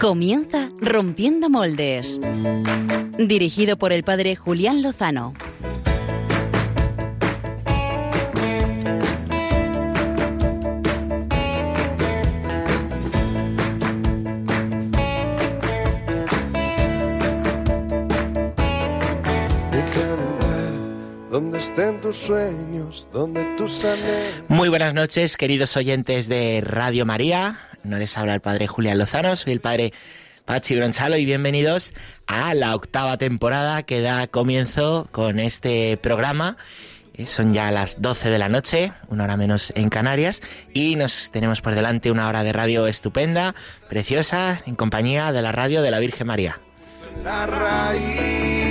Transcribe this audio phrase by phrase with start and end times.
[0.00, 2.20] Comienza Rompiendo Moldes.
[3.18, 5.34] Dirigido por el padre Julián Lozano.
[21.30, 24.42] donde estén tus sueños, donde tus anhelos.
[24.48, 27.67] Muy buenas noches, queridos oyentes de Radio María.
[27.84, 29.92] No les habla el padre Julián Lozano, soy el padre
[30.44, 31.92] Pachi Bronchalo y bienvenidos
[32.26, 36.56] a la octava temporada que da comienzo con este programa.
[37.14, 40.40] Eh, Son ya las 12 de la noche, una hora menos en Canarias,
[40.72, 43.54] y nos tenemos por delante una hora de radio estupenda,
[43.88, 46.60] preciosa, en compañía de la radio de la Virgen María.
[47.24, 48.67] La raíz,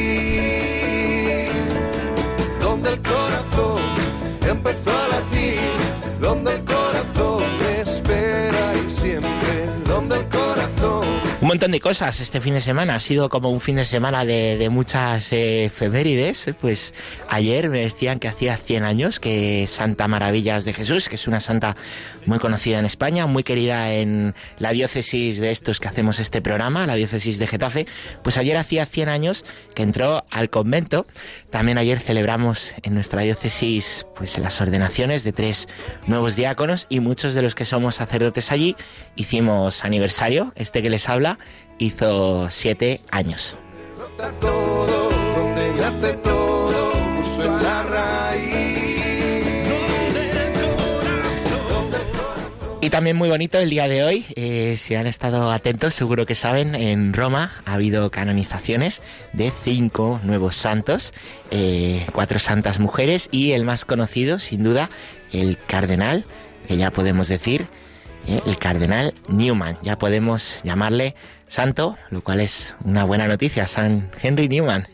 [11.47, 12.95] Un montón de cosas este fin de semana.
[12.95, 16.53] Ha sido como un fin de semana de, de muchas eh, efemérides.
[16.59, 16.93] Pues
[17.29, 21.39] ayer me decían que hacía 100 años que Santa Maravillas de Jesús, que es una
[21.39, 21.77] santa
[22.25, 26.85] muy conocida en España, muy querida en la diócesis de estos que hacemos este programa,
[26.85, 27.87] la diócesis de Getafe,
[28.23, 31.05] pues ayer hacía 100 años que entró al convento.
[31.49, 35.69] También ayer celebramos en nuestra diócesis pues las ordenaciones de tres
[36.07, 38.75] nuevos diáconos y muchos de los que somos sacerdotes allí
[39.15, 40.51] hicimos aniversario.
[40.57, 41.36] Este que les habla
[41.77, 43.57] hizo siete años.
[52.87, 56.35] Y también muy bonito el día de hoy, eh, si han estado atentos seguro que
[56.35, 59.01] saben, en Roma ha habido canonizaciones
[59.33, 61.13] de cinco nuevos santos,
[61.51, 64.89] eh, cuatro santas mujeres y el más conocido, sin duda,
[65.33, 66.23] el cardenal,
[66.65, 67.67] que ya podemos decir,
[68.25, 71.13] eh, el cardenal Newman, ya podemos llamarle
[71.47, 74.87] santo, lo cual es una buena noticia, San Henry Newman.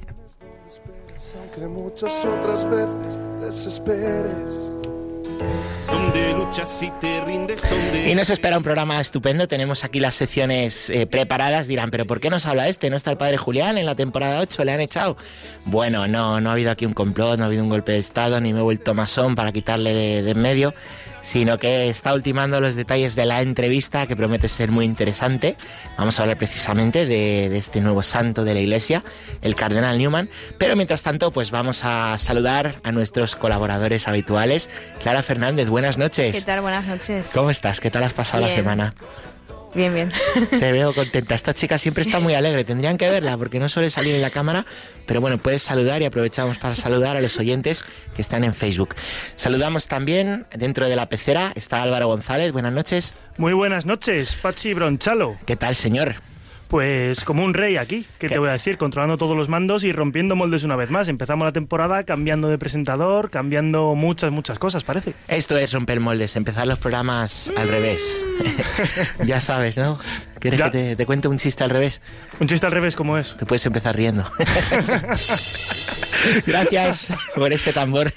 [1.39, 4.69] Aunque muchas otras veces desesperes.
[5.87, 8.09] Donde luchas y te rindes, donde...
[8.09, 9.47] Y nos espera un programa estupendo.
[9.47, 11.67] Tenemos aquí las secciones eh, preparadas.
[11.67, 12.89] Dirán, ¿pero por qué nos habla este?
[12.89, 14.63] ¿No está el padre Julián en la temporada 8?
[14.63, 15.17] ¿Le han echado?
[15.65, 18.39] Bueno, no, no ha habido aquí un complot, no ha habido un golpe de Estado,
[18.39, 20.73] ni me he vuelto masón para quitarle de, de en medio,
[21.23, 25.57] sino que está ultimando los detalles de la entrevista que promete ser muy interesante.
[25.97, 29.03] Vamos a hablar precisamente de, de este nuevo santo de la iglesia,
[29.41, 30.29] el cardenal Newman.
[30.59, 34.69] Pero mientras tanto, pues vamos a saludar a nuestros colaboradores habituales.
[35.01, 36.35] Clara Fernández, buenas noches.
[36.35, 36.61] ¿Qué tal?
[36.61, 37.31] Buenas noches.
[37.33, 37.79] ¿Cómo estás?
[37.79, 38.93] ¿Qué tal has pasado la semana?
[39.75, 40.11] Bien, bien.
[40.49, 41.33] Te veo contenta.
[41.35, 42.63] Esta chica siempre está muy alegre.
[42.63, 44.65] Tendrían que verla porque no suele salir en la cámara.
[45.05, 47.83] Pero bueno, puedes saludar y aprovechamos para saludar a los oyentes
[48.15, 48.95] que están en Facebook.
[49.35, 51.51] Saludamos también dentro de la pecera.
[51.55, 52.51] Está Álvaro González.
[52.51, 53.13] Buenas noches.
[53.37, 55.37] Muy buenas noches, Pachi Bronchalo.
[55.45, 56.15] ¿Qué tal, señor?
[56.73, 58.33] Pues como un rey aquí, ¿qué ¿Qué?
[58.33, 58.79] te voy a decir?
[58.79, 61.07] Controlando todos los mandos y rompiendo moldes una vez más.
[61.07, 65.13] Empezamos la temporada cambiando de presentador, cambiando muchas, muchas cosas, parece.
[65.27, 68.25] Esto es romper moldes, empezar los programas al revés.
[69.23, 69.99] ya sabes, ¿no?
[70.39, 70.71] ¿Quieres Ya.
[70.71, 72.01] que te, te cuente un chiste al revés?
[72.39, 73.37] Un chiste al revés, como es?
[73.37, 74.23] Te puedes empezar riendo.
[76.47, 78.11] Gracias por ese tambor.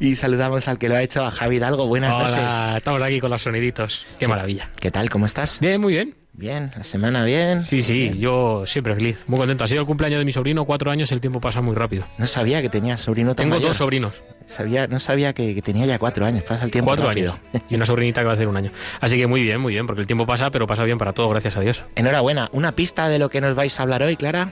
[0.00, 1.86] y saludamos al que lo ha hecho, a Javi Hidalgo.
[1.86, 2.34] Buenas noches.
[2.44, 4.04] Hola, estamos aquí con los soniditos.
[4.18, 4.70] Qué maravilla.
[4.80, 5.08] ¿Qué tal?
[5.08, 5.60] ¿Cómo estás?
[5.60, 6.25] Bien, muy bien.
[6.38, 7.62] Bien, la semana bien.
[7.62, 9.64] Sí, sí, yo siempre feliz, muy contento.
[9.64, 12.04] Ha sido el cumpleaños de mi sobrino, cuatro años, el tiempo pasa muy rápido.
[12.18, 13.68] No sabía que tenía sobrino tan Tengo mayor.
[13.70, 16.42] dos sobrinos, Sabía, no sabía que, que tenía ya cuatro años.
[16.44, 17.32] Pasa el tiempo cuatro rápido.
[17.52, 18.70] años, y una sobrinita que va a hacer un año.
[19.00, 21.28] Así que muy bien, muy bien, porque el tiempo pasa, pero pasa bien para todo,
[21.30, 21.82] gracias a Dios.
[21.96, 22.50] Enhorabuena.
[22.52, 24.50] Una pista de lo que nos vais a hablar hoy, Clara.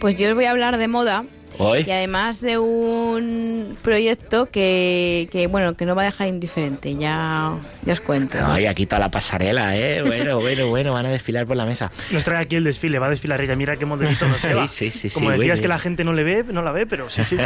[0.00, 1.24] Pues yo os voy a hablar de moda
[1.56, 1.84] Hoy.
[1.86, 6.94] y además de un proyecto que, que, bueno, que no va a dejar indiferente.
[6.96, 7.54] Ya,
[7.84, 8.38] ya os cuento.
[8.44, 10.02] Ay, aquí toda la pasarela, ¿eh?
[10.02, 11.90] Bueno, bueno, bueno, van a desfilar por la mesa.
[12.10, 13.56] Nos trae aquí el desfile, va a desfilar ella.
[13.56, 14.68] Mira qué modelito nos lleva.
[14.68, 16.86] Sí, sí, sí, Como sí, decías que la gente no le ve, no la ve,
[16.86, 17.36] pero sí, sí.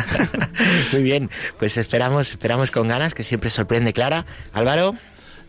[0.93, 4.26] Muy bien, pues esperamos, esperamos con ganas, que siempre sorprende Clara.
[4.52, 4.94] Álvaro,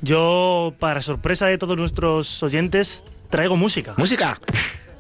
[0.02, 3.94] Yo, para sorpresa de todos nuestros oyentes, traigo música.
[3.98, 4.40] música.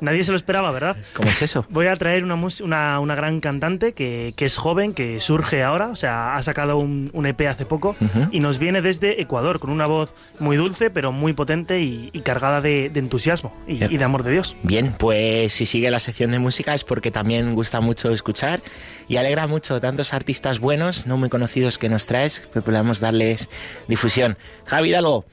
[0.01, 0.97] Nadie se lo esperaba, ¿verdad?
[1.13, 1.65] ¿Cómo es eso?
[1.69, 5.89] Voy a traer una, una, una gran cantante que, que es joven, que surge ahora,
[5.89, 8.27] o sea, ha sacado un, un EP hace poco Ujú.
[8.31, 12.19] y nos viene desde Ecuador con una voz muy dulce, pero muy potente y, y
[12.21, 14.55] cargada de, de entusiasmo y, y de amor de Dios.
[14.63, 18.61] Bien, pues si sigue la sección de música es porque también gusta mucho escuchar
[19.07, 23.49] y alegra mucho tantos artistas buenos, no muy conocidos que nos traes, que podamos darles
[23.87, 24.37] difusión.
[24.65, 25.25] Javi Hidalgo,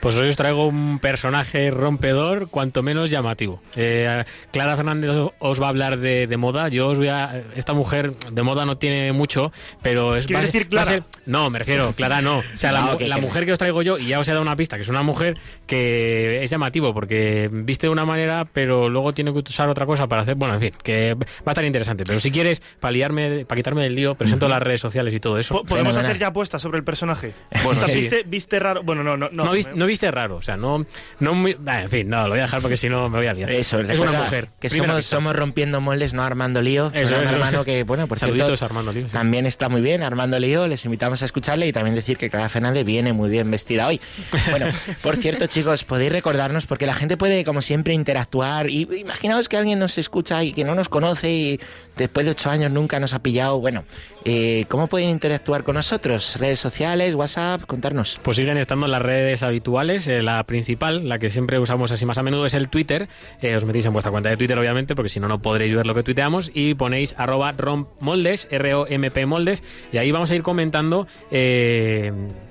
[0.00, 3.60] Pues hoy os traigo un personaje rompedor, cuanto menos llamativo.
[3.74, 6.68] Eh, Clara Fernández os va a hablar de, de moda.
[6.68, 7.42] Yo os voy a.
[7.56, 9.52] Esta mujer de moda no tiene mucho,
[9.82, 10.26] pero es.
[10.26, 10.90] ¿Quieres va decir va a Clara?
[10.92, 12.38] ser- no, me refiero, Clara no.
[12.38, 14.42] O sea, la, No, que- mujer que os traigo yo, y ya os he dado
[14.42, 18.88] una pista, que es una mujer que es llamativo, porque viste de una manera, pero
[18.88, 20.34] luego tiene que usar otra cosa para hacer.
[20.36, 22.04] Bueno, en fin, que va a estar interesante.
[22.06, 25.38] Pero si quieres, para liarme, para quitarme del lío, presento las redes sociales y todo
[25.38, 25.54] eso.
[25.54, 26.04] Po- ¿Podemos Fenomenal.
[26.12, 27.34] hacer ya apuestas sobre el personaje?
[27.64, 27.96] Bueno, o sea, sí.
[27.98, 28.82] ¿viste, viste raro?
[28.84, 29.28] Bueno, no, no.
[29.32, 30.86] No, No, vis- no viste raro, o sea, no,
[31.18, 33.26] no muy- ah, en fin, no, lo voy a dejar porque si no me voy
[33.26, 33.50] a liar.
[33.50, 34.48] Eso, es una mujer.
[34.60, 36.92] Que somos, somos rompiendo moldes, no armando lío.
[36.94, 37.34] Eso, eso.
[37.34, 39.12] hermano que, bueno, por Saluditos cierto, Armando Lío, sí.
[39.12, 40.66] también está muy bien, Armando Lío.
[40.68, 44.00] Les invitamos a escucharle y también decir que Clara Fernández viene muy bien vestida hoy.
[44.50, 44.66] Bueno,
[45.02, 48.68] por cierto, chicos, podéis recordarnos porque la gente puede, como siempre, interactuar.
[48.68, 51.60] Y imaginaos que alguien nos escucha y que no nos conoce y
[51.96, 53.58] después de ocho años nunca nos ha pillado.
[53.58, 53.84] Bueno,
[54.26, 56.36] eh, ¿cómo pueden interactuar con nosotros?
[56.38, 58.20] Redes sociales, WhatsApp, contarnos.
[58.22, 60.06] Pues siguen estando en las redes habituales.
[60.08, 63.08] eh, la principal, la que siempre usamos así más a menudo, es el Twitter.
[63.40, 65.86] Eh, os metéis en vuestra cuenta de Twitter, obviamente, porque si no, no podréis ver
[65.86, 66.50] lo que tuiteamos.
[66.52, 69.62] Y ponéis arroba rompmoldes, R-O-M-P moldes.
[69.90, 71.06] Y ahí vamos a ir comentando,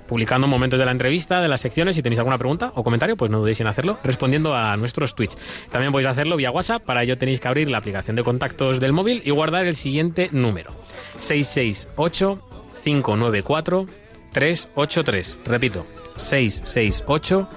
[0.06, 1.96] publicando momentos de la entrevista, de las secciones.
[1.96, 5.36] Si tenéis alguna pregunta o comentario, pues no dudéis en hacerlo, respondiendo a nuestros tweets.
[5.70, 6.82] También podéis hacerlo vía WhatsApp.
[6.82, 10.28] Para ello tenéis que abrir la aplicación de contactos del móvil y guardar el siguiente
[10.32, 10.72] número.
[11.18, 12.40] 668
[12.84, 13.86] 594
[14.32, 15.38] 383.
[15.44, 15.86] Repito,
[16.16, 17.48] 668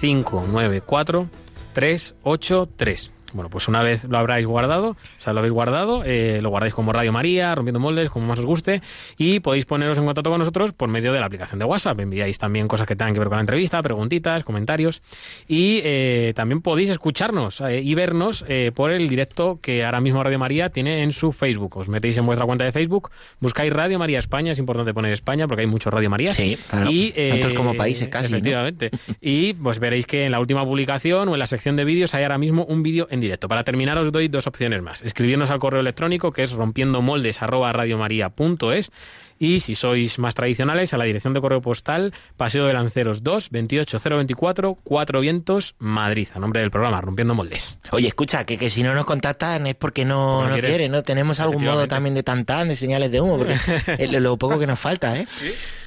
[0.00, 1.28] 594
[1.72, 3.15] 383.
[3.36, 6.72] Bueno, pues una vez lo habráis guardado, o sea, lo habéis guardado, eh, lo guardáis
[6.72, 8.80] como Radio María, rompiendo moldes, como más os guste,
[9.18, 12.00] y podéis poneros en contacto con nosotros por medio de la aplicación de WhatsApp.
[12.00, 15.02] Enviáis también cosas que tengan que ver con la entrevista, preguntitas, comentarios,
[15.46, 18.44] y eh, también podéis escucharnos eh, y vernos
[18.74, 21.76] por el directo que ahora mismo Radio María tiene en su Facebook.
[21.76, 25.46] Os metéis en vuestra cuenta de Facebook, buscáis Radio María España, es importante poner España
[25.46, 26.32] porque hay muchos Radio María.
[26.32, 26.90] Sí, claro.
[26.90, 28.38] Y, Tantos como países casi, ¿no?
[28.38, 28.90] Efectivamente.
[29.20, 32.22] Y pues veréis que en la última publicación o en la sección de vídeos hay
[32.22, 33.48] ahora mismo un vídeo en directo.
[33.48, 35.02] Para terminar os doy dos opciones más.
[35.02, 38.90] Escribirnos al correo electrónico que es rompiendomoldes@radiomaria.es
[39.38, 43.50] y si sois más tradicionales a la dirección de correo postal Paseo de Lanceros 2
[43.50, 47.76] 28024 Cuatro Vientos Madrid a nombre del programa Rompiendo Moldes.
[47.90, 50.68] Oye, escucha, que, que si no nos contactan es porque no, Porque no no quiere.
[50.68, 51.02] quiere, ¿no?
[51.02, 53.54] Tenemos algún modo también de tantán, de señales de humo, porque
[53.98, 55.26] es lo, lo poco que nos falta, ¿eh?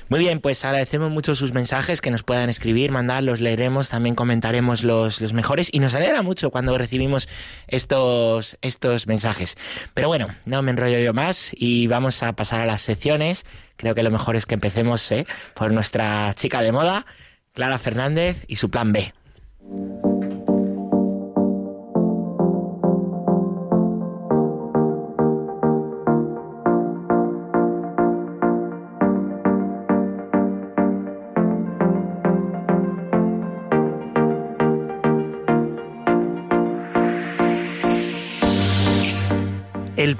[0.09, 4.15] Muy bien, pues agradecemos mucho sus mensajes que nos puedan escribir, mandar, los leeremos, también
[4.15, 7.29] comentaremos los, los mejores y nos alegra mucho cuando recibimos
[7.67, 9.55] estos, estos mensajes.
[9.93, 13.45] Pero bueno, no me enrollo yo más y vamos a pasar a las secciones.
[13.77, 15.27] Creo que lo mejor es que empecemos ¿eh?
[15.53, 17.05] por nuestra chica de moda,
[17.53, 19.13] Clara Fernández y su plan B.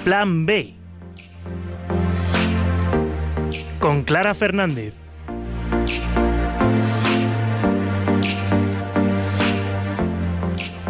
[0.04, 0.74] plan B.
[3.80, 4.94] Con Clara Fernández.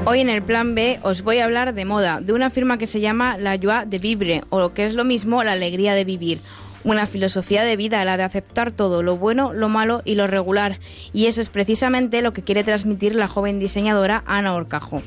[0.06, 2.88] Hoy en el plan B os voy a hablar de moda, de una firma que
[2.88, 6.06] se llama La Joie de Vivre, o lo que es lo mismo, la alegría de
[6.06, 6.40] vivir.
[6.84, 10.80] Una filosofía de vida, la de aceptar todo, lo bueno, lo malo y lo regular.
[11.12, 15.04] Y eso es precisamente lo que quiere transmitir la joven diseñadora Ana Orcajo.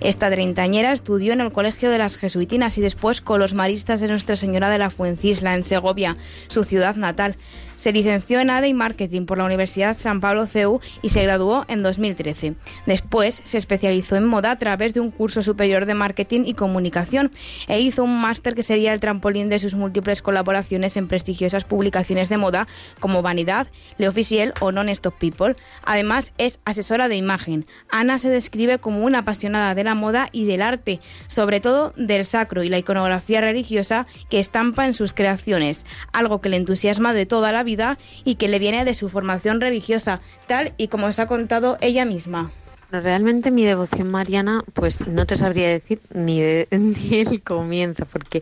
[0.00, 4.08] Esta treintañera estudió en el Colegio de las Jesuitinas y después con los maristas de
[4.08, 6.16] Nuestra Señora de la Fuencisla, en Segovia,
[6.48, 7.36] su ciudad natal.
[7.76, 11.64] Se licenció en ADE y Marketing por la Universidad San Pablo CEU y se graduó
[11.68, 12.54] en 2013.
[12.86, 17.30] Después se especializó en moda a través de un curso superior de Marketing y Comunicación
[17.68, 22.28] e hizo un máster que sería el trampolín de sus múltiples colaboraciones en prestigiosas publicaciones
[22.28, 22.66] de moda
[23.00, 23.66] como Vanidad,
[23.98, 25.56] Le Officiel o Non Stop People.
[25.84, 27.66] Además es asesora de imagen.
[27.90, 32.24] Ana se describe como una apasionada de la moda y del arte, sobre todo del
[32.24, 37.26] sacro y la iconografía religiosa que estampa en sus creaciones, algo que le entusiasma de
[37.26, 41.18] toda la vida y que le viene de su formación religiosa, tal y como os
[41.18, 42.50] ha contado ella misma.
[42.88, 48.06] Bueno, Realmente mi devoción mariana, pues no te sabría decir ni, de- ni el comienzo,
[48.06, 48.40] porque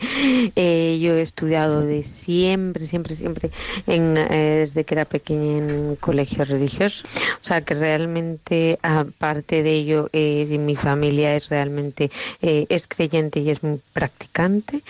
[0.54, 3.50] eh, yo he estudiado de siempre, siempre, siempre,
[3.86, 7.04] en, eh, desde que era pequeña en colegios religiosos.
[7.40, 12.10] O sea que realmente, aparte de ello, eh, de mi familia es realmente
[12.42, 14.82] eh, es creyente y es muy practicante.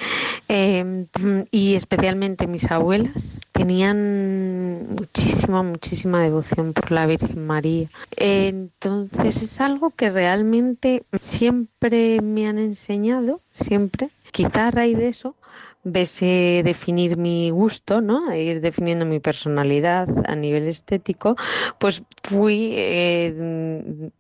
[0.48, 1.06] Eh,
[1.50, 7.88] y especialmente mis abuelas tenían muchísima, muchísima devoción por la Virgen María.
[8.16, 14.10] Entonces es algo que realmente siempre me han enseñado, siempre.
[14.32, 15.36] Quizá a raíz de eso,
[15.84, 18.32] ves definir mi gusto, ¿no?
[18.32, 21.36] E ir definiendo mi personalidad a nivel estético,
[21.78, 24.10] pues fui eh,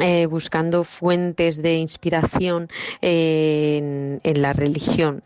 [0.00, 2.68] eh, buscando fuentes de inspiración
[3.00, 5.22] en, en la religión,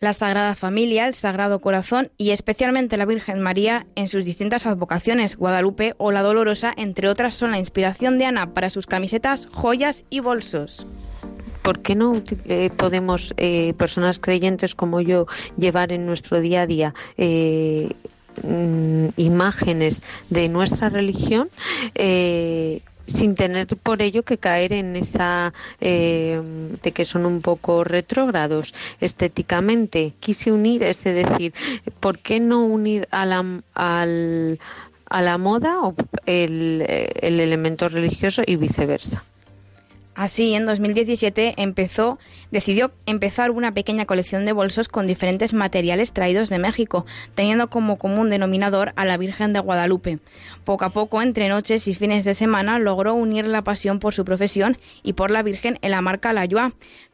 [0.00, 5.36] la Sagrada Familia, el Sagrado Corazón y especialmente la Virgen María en sus distintas advocaciones,
[5.36, 10.04] Guadalupe o la Dolorosa, entre otras, son la inspiración de Ana para sus camisetas, joyas
[10.10, 10.86] y bolsos.
[11.62, 12.14] ¿Por qué no
[12.46, 15.26] eh, podemos, eh, personas creyentes como yo,
[15.58, 17.90] llevar en nuestro día a día eh,
[18.42, 21.50] mm, imágenes de nuestra religión?
[23.10, 26.40] Sin tener por ello que caer en esa eh,
[26.82, 30.14] de que son un poco retrógrados estéticamente.
[30.20, 31.52] Quise unir ese decir,
[32.00, 34.58] ¿por qué no unir a la, al,
[35.06, 35.78] a la moda
[36.26, 39.24] el, el elemento religioso y viceversa?
[40.20, 42.18] Así, en 2017 empezó,
[42.50, 47.96] decidió empezar una pequeña colección de bolsos con diferentes materiales traídos de México, teniendo como
[47.96, 50.18] común denominador a la Virgen de Guadalupe.
[50.64, 54.26] Poco a poco, entre noches y fines de semana, logró unir la pasión por su
[54.26, 56.44] profesión y por la Virgen en la marca La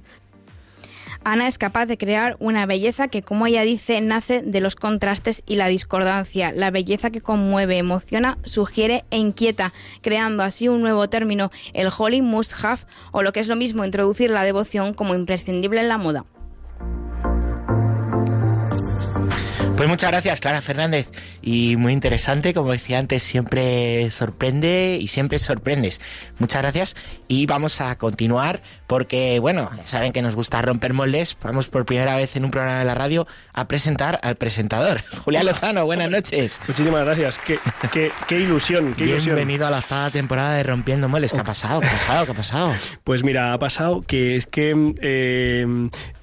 [1.23, 5.43] Ana es capaz de crear una belleza que, como ella dice, nace de los contrastes
[5.47, 11.11] y la discordancia, la belleza que conmueve, emociona, sugiere e inquieta, creando así un nuevo
[11.11, 12.81] término, el Holy Must Have,
[13.13, 16.25] o lo que es lo mismo, introducir la devoción como imprescindible en la moda.
[19.81, 21.11] Pues muchas gracias, Clara Fernández.
[21.41, 26.03] Y muy interesante, como decía antes, siempre sorprende y siempre sorprendes.
[26.39, 26.97] Muchas gracias.
[27.29, 31.35] Y vamos a continuar porque, bueno, saben que nos gusta romper moldes.
[31.43, 35.01] Vamos por primera vez en un programa de la radio a presentar al presentador.
[35.25, 36.61] Julián Lozano, buenas noches.
[36.69, 37.39] Muchísimas gracias.
[37.39, 37.59] Qué,
[37.91, 41.33] qué, qué ilusión, qué Bienvenido a la octava temporada de Rompiendo Moldes.
[41.33, 41.81] ¿Qué ha pasado?
[41.81, 42.27] ¿Qué ha pasado?
[42.27, 42.75] ¿Qué ha pasado?
[43.03, 45.67] Pues mira, ha pasado que es que eh,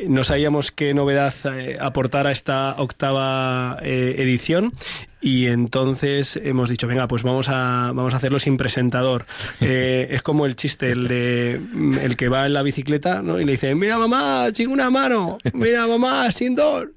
[0.08, 3.47] no sabíamos qué novedad eh, aportar a esta octava
[3.82, 4.74] eh, edición
[5.20, 9.26] y entonces hemos dicho venga pues vamos a vamos a hacerlo sin presentador
[9.62, 11.62] eh, es como el chiste el de
[12.02, 13.40] el que va en la bicicleta ¿no?
[13.40, 16.88] y le dice mira mamá sin una mano mira mamá sin dos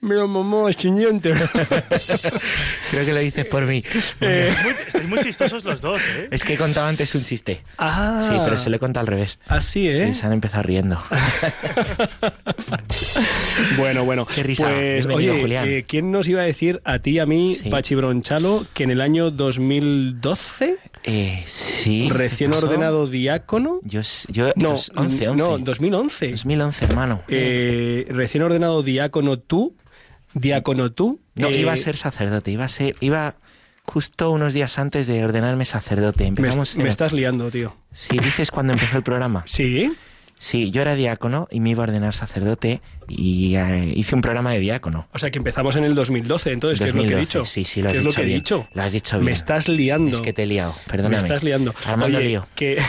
[0.00, 1.32] Mira, mamá, chiñente.
[2.90, 3.82] Creo que lo dices por mí.
[4.20, 4.54] Eh,
[4.86, 6.28] estáis muy chistosos los dos, ¿eh?
[6.30, 7.62] Es que he contado antes un chiste.
[7.78, 8.20] Ah.
[8.22, 9.40] Sí, pero se lo he contado al revés.
[9.48, 10.06] Así, ¿eh?
[10.06, 11.02] Sí, se han empezado riendo.
[13.76, 14.24] bueno, bueno.
[14.26, 14.68] Qué risa.
[14.68, 15.68] Pues, Bienvenido, oye, Julián.
[15.68, 17.68] eh, ¿quién nos iba a decir a ti y a mí, Sí.
[17.68, 20.76] Pachi Bronchalo, que en el año 2012,
[21.08, 22.08] Eh, sí.
[22.10, 23.80] recién ordenado diácono...
[23.82, 25.36] Yo, yo No, dos- 11, 11.
[25.42, 26.30] no, 2011.
[26.32, 27.22] 2011, hermano.
[27.28, 29.74] Eh, recién ordenado diácono tú,
[30.34, 31.20] diácono tú.
[31.34, 33.36] no, eh, iba a ser sacerdote, iba a ser, iba
[33.84, 36.24] justo unos días antes de ordenarme sacerdote.
[36.24, 36.76] Me, Empezamos.
[36.76, 37.74] me en- estás liando, tío.
[37.92, 39.42] Sí, dices cuando empezó el programa.
[39.46, 39.90] Sí.
[40.38, 44.52] Sí, yo era diácono y me iba a ordenar sacerdote y eh, hice un programa
[44.52, 45.08] de diácono.
[45.12, 47.44] O sea, que empezamos en el 2012, entonces, ¿qué es lo que he 2012, dicho?
[47.46, 48.36] Sí, sí, lo has ¿Qué es dicho lo que bien.
[48.36, 48.68] he dicho?
[48.74, 49.32] Lo has dicho Me bien.
[49.32, 50.14] estás liando.
[50.16, 51.16] Es que te he liado, perdóname.
[51.16, 51.74] Me estás liando.
[51.86, 52.46] Armando Oye, Lío.
[52.54, 52.80] Que...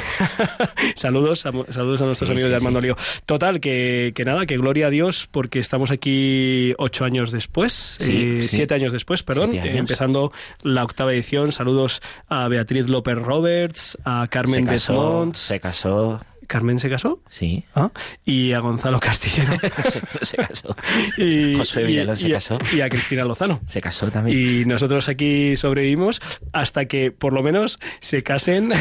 [0.96, 2.86] saludos, a, saludos a nuestros Sí, amigos sí, de Armando sí.
[2.88, 2.98] Lío.
[3.26, 8.40] Total, que, que nada, que gloria a Dios porque estamos aquí ocho años después, Sí,
[8.42, 11.52] eh, siete años después, perdón, eh, empezando la octava edición.
[11.52, 15.40] Saludos a Beatriz López Roberts, a Carmen Desmonts.
[15.40, 16.20] se casó.
[16.50, 17.22] Carmen se casó.
[17.30, 17.64] Sí.
[17.76, 17.92] ¿ah?
[18.26, 19.54] Y a Gonzalo Castillero.
[19.88, 20.76] se, se casó.
[21.18, 22.58] y, Josué y- Villalón se y a- casó.
[22.74, 23.62] Y a Cristina Lozano.
[23.68, 24.38] Se casó también.
[24.38, 28.72] Y nosotros aquí sobrevivimos hasta que por lo menos se casen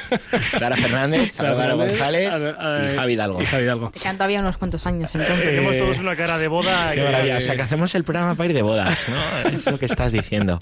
[0.56, 3.42] Clara Fernández, Álvaro González a- a- y Javi Hidalgo.
[3.42, 3.90] y Javi Hidalgo.
[3.90, 5.44] Te quedan todavía unos cuantos años entonces.
[5.44, 6.90] Tenemos Eh, todos una cara de boda.
[6.92, 7.36] Qué que- maravilla.
[7.36, 9.50] O sea, que hacemos el programa para ir de bodas, ¿no?
[9.50, 10.58] Es lo que estás diciendo.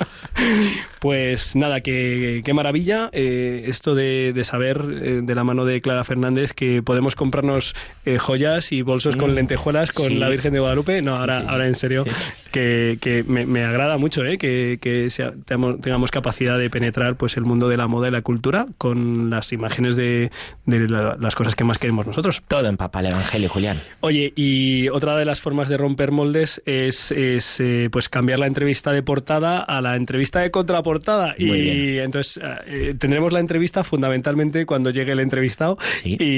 [1.01, 5.81] Pues nada, que- qué maravilla eh, esto de, de saber eh, de la mano de
[5.81, 7.75] Clara Fernández que podemos comprarnos
[8.05, 10.15] eh, joyas y bolsos con Mm, lentejuelas con sí.
[10.17, 11.03] la Virgen de Guadalupe.
[11.03, 11.47] No, ahora, sí.
[11.49, 12.05] ahora en serio,
[12.53, 17.17] que, que me, me agrada mucho eh, que, que sea- tengamos, tengamos capacidad de penetrar
[17.17, 20.31] pues el mundo de la moda y la cultura con las imágenes de,
[20.67, 22.43] de la- las cosas que más queremos nosotros.
[22.49, 23.81] Todo en papa el evangelio, Julián.
[24.01, 28.47] Oye, y otra de las formas de romper moldes es, es, eh, pues cambiar la
[28.47, 31.35] entrevista de portada a la entrevista de contraportada.
[31.39, 31.63] Muy y
[31.93, 32.05] bien.
[32.05, 35.79] entonces eh, tendremos la entrevista fundamentalmente cuando llegue el entrevistado.
[36.03, 36.17] Sí.
[36.19, 36.38] Y,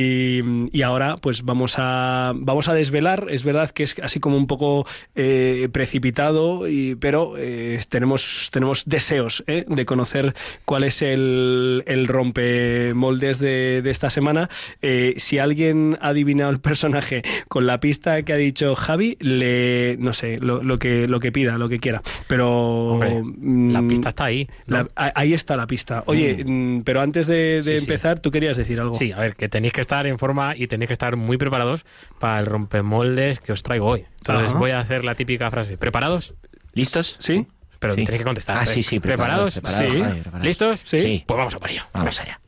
[0.73, 3.26] y ahora pues vamos a vamos a desvelar.
[3.30, 8.85] Es verdad que es así como un poco eh, precipitado, y, pero eh, tenemos tenemos
[8.87, 9.64] deseos ¿eh?
[9.69, 14.49] de conocer cuál es el, el rompemoldes de, de esta semana.
[14.83, 19.97] Eh, si alguien ha adivinado el personaje con la pista que ha dicho Javi, le
[19.99, 22.02] no sé lo, lo que lo que pida, lo que quiera.
[22.28, 22.50] Pero
[22.95, 24.49] Hombre, mm, la pista está ahí.
[24.66, 24.76] ¿no?
[24.78, 26.02] la- a- ahí está la pista.
[26.07, 27.76] Oye, mm, pero antes de, de Sí, sí.
[27.78, 28.95] empezar, tú querías decir algo.
[28.95, 31.85] Sí, a ver, que tenéis que estar en forma y tenéis que estar muy preparados
[32.20, 34.04] para el rompemoldes que os traigo hoy.
[34.18, 34.59] Entonces Ajá.
[34.59, 35.76] voy a hacer la típica frase.
[35.78, 36.35] ¿Preparados?
[36.75, 37.16] ¿Listos?
[37.18, 37.49] ¿Sí?
[37.80, 38.04] Pero Sí.
[38.04, 38.56] tenéis que contestar.
[38.59, 39.54] Ah, sí, sí, ¿Preparados?
[39.54, 40.00] preparados, Sí.
[40.00, 40.47] Preparados.
[40.47, 40.80] ¿Listos?
[40.85, 41.00] Sí.
[41.00, 41.25] Sí.
[41.26, 41.82] Pues vamos a por ello.
[41.92, 42.38] Vamos allá.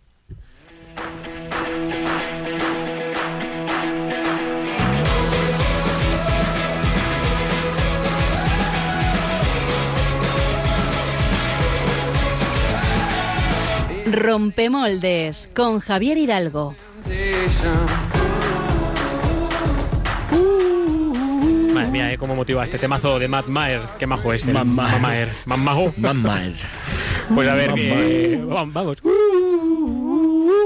[14.12, 16.74] Rompemoldes con Javier Hidalgo.
[21.74, 22.18] Madre mía, ¿eh?
[22.18, 23.82] ¿Cómo motiva este temazo de Matt Maher?
[23.98, 25.32] Qué majo es Matt Maher.
[25.96, 26.54] Matt Maher.
[27.34, 28.40] Pues a ver, que...
[28.46, 28.98] Vamos.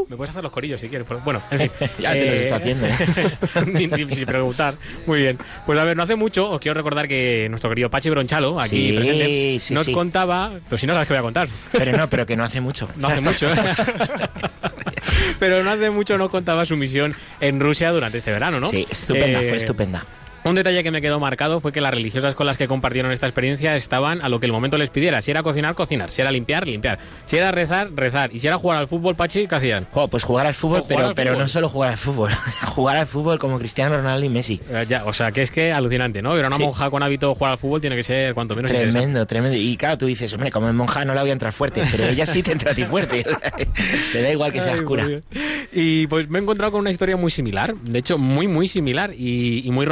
[0.09, 1.07] Me puedes hacer los corillos si quieres.
[1.09, 1.71] pero Bueno, en fin.
[1.99, 4.09] Ya te los está haciendo, ¿eh?
[4.15, 4.75] Sin preguntar.
[5.07, 5.39] Muy bien.
[5.67, 8.91] Pues a ver, no hace mucho, os quiero recordar que nuestro querido Pachi Bronchalo, aquí
[8.91, 9.93] Sí, presente, sí, nos sí.
[9.93, 11.49] contaba, pero si no sabes qué voy a contar.
[11.73, 12.89] Pero no, pero que no hace mucho.
[12.97, 13.51] No hace mucho.
[13.53, 13.57] ¿eh?
[15.39, 18.69] Pero no hace mucho nos contaba su misión en Rusia durante este verano, ¿no?
[18.69, 20.05] Sí, estupenda, Eh, fue estupenda.
[20.47, 23.27] Un detalle que me quedó marcado fue que las religiosas con las que compartieron esta
[23.27, 25.21] experiencia estaban a lo que el momento les pidiera.
[25.21, 26.13] Si era cocinar, cocinar.
[26.13, 27.01] Si era limpiar, limpiar.
[27.25, 28.31] Si era rezar, rezar.
[28.33, 29.87] Y si era jugar al fútbol, Pachi, ¿qué hacían?
[29.93, 31.43] Jo, pues jugar al fútbol, jugar pero, al pero fútbol.
[31.43, 32.31] no solo jugar al fútbol.
[32.67, 34.61] jugar al fútbol como Cristiano Ronaldo y Messi.
[34.71, 36.31] Eh, ya, o sea, que es que alucinante, ¿no?
[36.33, 36.63] Pero una Sí.
[36.63, 38.71] monja con hábito de jugar al fútbol tiene que ser cuanto menos.
[38.71, 39.57] Tremendo, tremendo.
[39.59, 42.05] Y claro, tú dices, hombre, como es monja no la voy a entrar fuerte, pero
[42.05, 43.25] ella sí te entra a ti fuerte.
[44.13, 45.07] Te da igual que seas Ay, cura.
[45.73, 49.13] Y pues me he encontrado con una historia muy similar, de hecho muy muy similar
[49.13, 49.85] y, y muy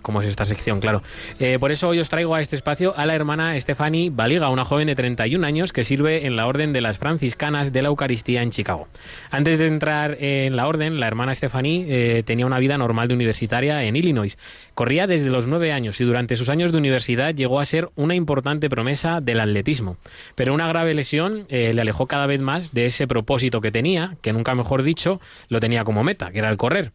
[0.00, 1.02] como es esta sección, claro.
[1.38, 4.64] Eh, por eso hoy os traigo a este espacio a la hermana Stephanie Baliga, una
[4.64, 8.42] joven de 31 años que sirve en la Orden de las Franciscanas de la Eucaristía
[8.42, 8.88] en Chicago.
[9.30, 13.14] Antes de entrar en la orden, la hermana Stephanie eh, tenía una vida normal de
[13.14, 14.38] universitaria en Illinois.
[14.74, 18.14] Corría desde los 9 años y durante sus años de universidad llegó a ser una
[18.14, 19.96] importante promesa del atletismo.
[20.34, 24.16] Pero una grave lesión eh, le alejó cada vez más de ese propósito que tenía,
[24.22, 26.92] que nunca mejor dicho, lo tenía como meta, que era el correr.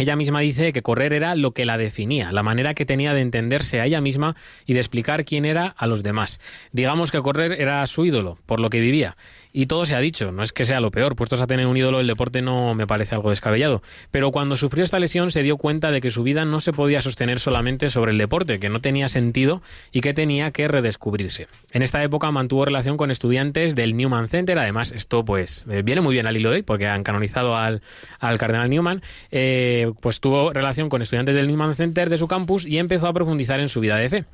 [0.00, 3.20] Ella misma dice que correr era lo que la definía, la manera que tenía de
[3.20, 4.34] entenderse a ella misma
[4.64, 6.40] y de explicar quién era a los demás.
[6.72, 9.18] Digamos que correr era su ídolo, por lo que vivía.
[9.52, 11.76] Y todo se ha dicho, no es que sea lo peor, puestos a tener un
[11.76, 13.82] ídolo el deporte no me parece algo descabellado.
[14.10, 17.00] Pero cuando sufrió esta lesión se dio cuenta de que su vida no se podía
[17.00, 19.60] sostener solamente sobre el deporte, que no tenía sentido
[19.90, 21.48] y que tenía que redescubrirse.
[21.72, 26.00] En esta época mantuvo relación con estudiantes del Newman Center, además esto pues eh, viene
[26.00, 27.82] muy bien al hilo de hoy porque han canonizado al,
[28.20, 32.64] al cardenal Newman, eh, pues tuvo relación con estudiantes del Newman Center de su campus
[32.64, 34.24] y empezó a profundizar en su vida de fe.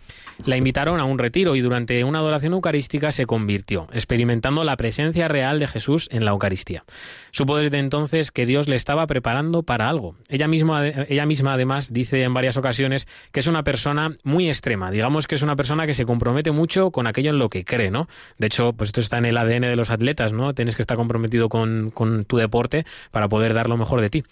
[0.44, 5.05] La invitaron a un retiro y durante una adoración eucarística se convirtió, experimentando la presencia
[5.14, 6.84] real de Jesús en la Eucaristía.
[7.30, 10.16] Supo desde entonces que Dios le estaba preparando para algo.
[10.28, 14.90] Ella misma, ella misma además dice en varias ocasiones que es una persona muy extrema,
[14.90, 17.90] digamos que es una persona que se compromete mucho con aquello en lo que cree,
[17.90, 18.08] ¿no?
[18.38, 20.54] De hecho, pues esto está en el ADN de los atletas, ¿no?
[20.54, 24.24] Tienes que estar comprometido con, con tu deporte para poder dar lo mejor de ti.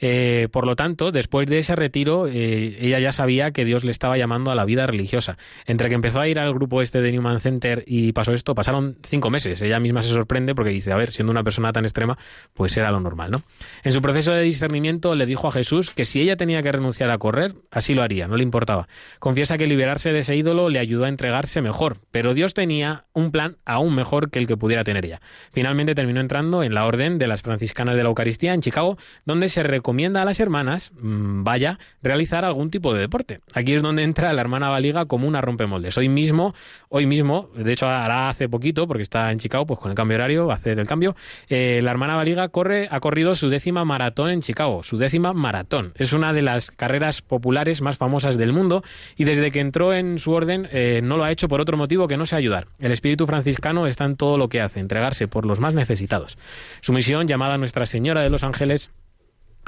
[0.00, 3.90] Eh, por lo tanto, después de ese retiro, eh, ella ya sabía que Dios le
[3.90, 5.36] estaba llamando a la vida religiosa.
[5.66, 8.96] Entre que empezó a ir al grupo este de Newman Center y pasó esto, pasaron
[9.02, 9.60] cinco meses.
[9.62, 12.18] Ella misma se sorprende porque dice, a ver, siendo una persona tan extrema,
[12.54, 13.42] pues era lo normal, ¿no?
[13.84, 17.10] En su proceso de discernimiento le dijo a Jesús que si ella tenía que renunciar
[17.10, 18.88] a correr, así lo haría, no le importaba.
[19.20, 23.30] Confiesa que liberarse de ese ídolo le ayudó a entregarse mejor, pero Dios tenía un
[23.30, 25.20] plan aún mejor que el que pudiera tener ella.
[25.52, 29.48] Finalmente terminó entrando en la orden de las franciscanas de la Eucaristía en Chicago, donde
[29.48, 33.40] se recomienda a las hermanas, mmm, vaya, realizar algún tipo de deporte.
[33.54, 35.96] Aquí es donde entra la hermana Valiga como una rompemoldes.
[35.96, 36.54] Hoy mismo,
[36.88, 40.07] hoy mismo, de hecho hará hace poquito, porque está en Chicago, pues con el cambio
[40.14, 41.16] horario, hacer el cambio,
[41.48, 45.92] eh, la hermana Valiga corre, ha corrido su décima maratón en Chicago, su décima maratón.
[45.96, 48.82] Es una de las carreras populares más famosas del mundo
[49.16, 52.08] y desde que entró en su orden eh, no lo ha hecho por otro motivo
[52.08, 52.68] que no sea ayudar.
[52.78, 56.38] El espíritu franciscano está en todo lo que hace, entregarse por los más necesitados.
[56.80, 58.90] Su misión, llamada Nuestra Señora de los Ángeles,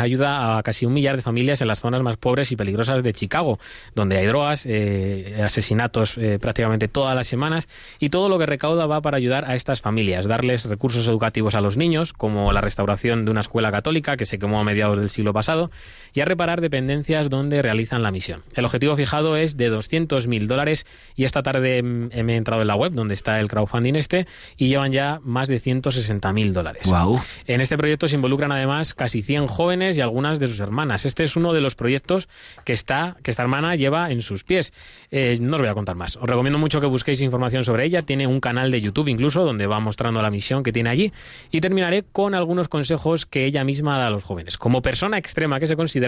[0.01, 3.13] ayuda a casi un millar de familias en las zonas más pobres y peligrosas de
[3.13, 3.59] Chicago,
[3.95, 8.87] donde hay drogas, eh, asesinatos eh, prácticamente todas las semanas y todo lo que recauda
[8.87, 13.25] va para ayudar a estas familias, darles recursos educativos a los niños, como la restauración
[13.25, 15.71] de una escuela católica que se quemó a mediados del siglo pasado,
[16.13, 18.43] y a reparar dependencias donde realizan la misión.
[18.55, 22.69] El objetivo fijado es de 200.000 dólares y esta tarde mm, me he entrado en
[22.69, 26.85] la web donde está el crowdfunding este y llevan ya más de 160.000 dólares.
[26.87, 27.21] Wow.
[27.47, 31.07] En este proyecto se involucran además casi 100 jóvenes y algunas de sus hermanas.
[31.07, 32.29] Este es uno de los proyectos
[32.65, 34.73] que, está, que esta hermana lleva en sus pies.
[35.11, 36.17] Eh, no os voy a contar más.
[36.17, 38.03] Os recomiendo mucho que busquéis información sobre ella.
[38.03, 41.13] Tiene un canal de YouTube incluso donde va mostrando la misión que tiene allí.
[41.51, 44.57] Y terminaré con algunos consejos que ella misma da a los jóvenes.
[44.57, 46.00] Como persona extrema que se considera,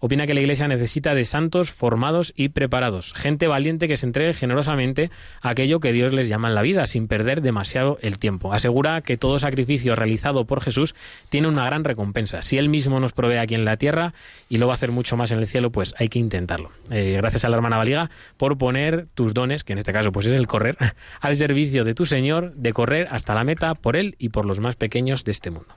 [0.00, 3.14] opina que la Iglesia necesita de santos formados y preparados.
[3.14, 6.86] Gente valiente que se entregue generosamente a aquello que Dios les llama en la vida,
[6.86, 8.52] sin perder demasiado el tiempo.
[8.52, 10.94] Asegura que todo sacrificio realizado por Jesús
[11.28, 12.42] tiene una gran recompensa.
[12.42, 14.14] Si Él mismo nos provee aquí en la tierra
[14.48, 16.70] y lo va a hacer mucho más en el cielo, pues hay que intentarlo.
[16.90, 20.26] Eh, gracias a la hermana Valiga por poner tus dones, que en este caso pues
[20.26, 20.76] es el correr,
[21.20, 24.60] al servicio de tu Señor, de correr hasta la meta por Él y por los
[24.60, 25.68] más pequeños de este mundo.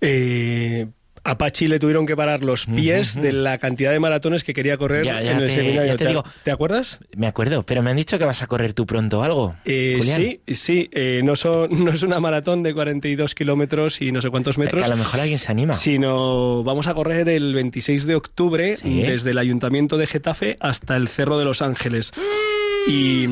[0.00, 0.86] Eh,
[1.24, 4.76] a Pachi le tuvieron que parar los pies de la cantidad de maratones que quería
[4.76, 5.96] correr Ya, ya en el te- seminario.
[5.96, 6.24] te digo.
[6.42, 6.98] ¿Te acuerdas?
[7.16, 9.54] Me acuerdo, pero me han dicho que vas a correr tú pronto algo.
[9.64, 10.88] Eh, sí, sí.
[10.92, 14.62] eh, no, son, no es una maratón de 42 kilómetros y no sé cuántos Que
[14.62, 14.82] metros.
[14.82, 15.74] a lo mejor alguien se anima.
[15.74, 19.02] Sino vamos a correr el 26 de octubre Sí.
[19.02, 22.12] desde el Ayuntamiento de Getafe hasta el Cerro de los Ángeles.
[22.88, 23.26] Y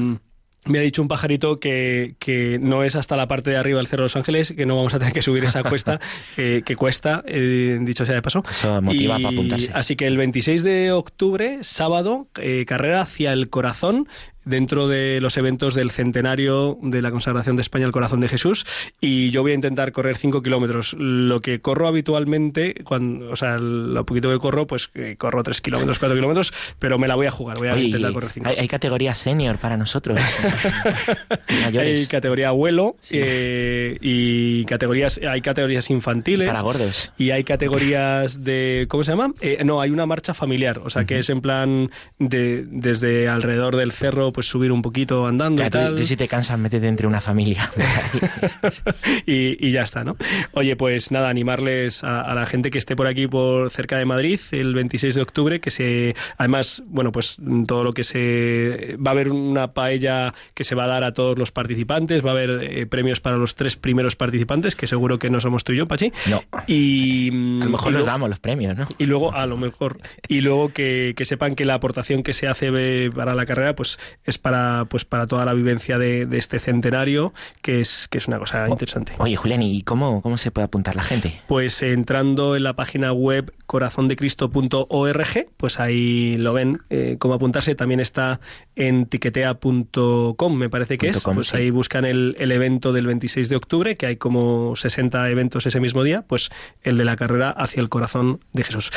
[0.66, 3.86] me ha dicho un pajarito que, que no es hasta la parte de arriba del
[3.86, 6.00] Cerro de los Ángeles, que no vamos a tener que subir esa cuesta,
[6.36, 8.44] que, que cuesta, eh, dicho sea de paso.
[8.50, 9.70] Eso motiva Y para apuntarse.
[9.74, 14.06] Así que el 26 de octubre, sábado, eh, carrera hacia el corazón
[14.50, 18.66] dentro de los eventos del centenario de la consagración de España al corazón de Jesús
[19.00, 20.94] y yo voy a intentar correr 5 kilómetros.
[20.98, 25.60] Lo que corro habitualmente, cuando, o sea, lo poquito que corro, pues eh, corro 3
[25.60, 28.48] kilómetros, 4 kilómetros, pero me la voy a jugar, voy a Oye, intentar correr 5.
[28.48, 30.18] hay, hay categoría senior para nosotros.
[31.48, 32.08] Hay Mayores.
[32.08, 33.16] categoría abuelo Sí.
[33.18, 37.12] eh, y categorías hay categorías infantiles Para gordos.
[37.18, 39.32] y hay categorías de ¿cómo se llama?
[39.40, 43.76] Eh, no, hay una marcha familiar, o sea que es en plan de desde alrededor
[43.76, 46.58] del cerro pues subir un poquito andando Ya, y tú, tal tú si te cansas,
[46.58, 47.70] métete entre una familia.
[49.26, 50.16] y, y ya está, ¿no?
[50.52, 54.04] Oye, pues nada, animarles a, a la gente que esté por aquí, por cerca de
[54.04, 59.10] Madrid, el 26 de octubre, que se, además, bueno, pues todo lo que se, va
[59.10, 62.32] a haber una paella que se va a dar a todos los participantes, va a
[62.32, 65.76] haber eh, premios para los tres primeros participantes, que seguro que no somos tú y
[65.76, 66.12] yo, Pachi.
[66.28, 66.42] No.
[66.66, 68.86] Y A lo mejor nos damos los premios, ¿no?
[68.98, 69.98] y luego, a lo mejor,
[70.28, 73.74] y luego que, que sepan que la aportación que se hace eh, para la carrera,
[73.74, 78.18] pues es para, pues para toda la vivencia de, de este centenario, que es, que
[78.18, 79.12] es una cosa interesante.
[79.18, 81.40] Oye, Julián, ¿y cómo, cómo se puede apuntar la gente?
[81.46, 87.74] Pues entrando en la página web corazondecristo.org, pues ahí lo ven eh, cómo apuntarse.
[87.74, 88.40] También está
[88.76, 91.22] en tiquetea.com, me parece que es.
[91.22, 91.56] com, pues sí.
[91.56, 95.80] ahí buscan el, el evento del 26 de octubre, que hay como 60 eventos ese
[95.80, 96.50] mismo día, pues
[96.82, 98.90] el de la carrera hacia el corazón de Jesús.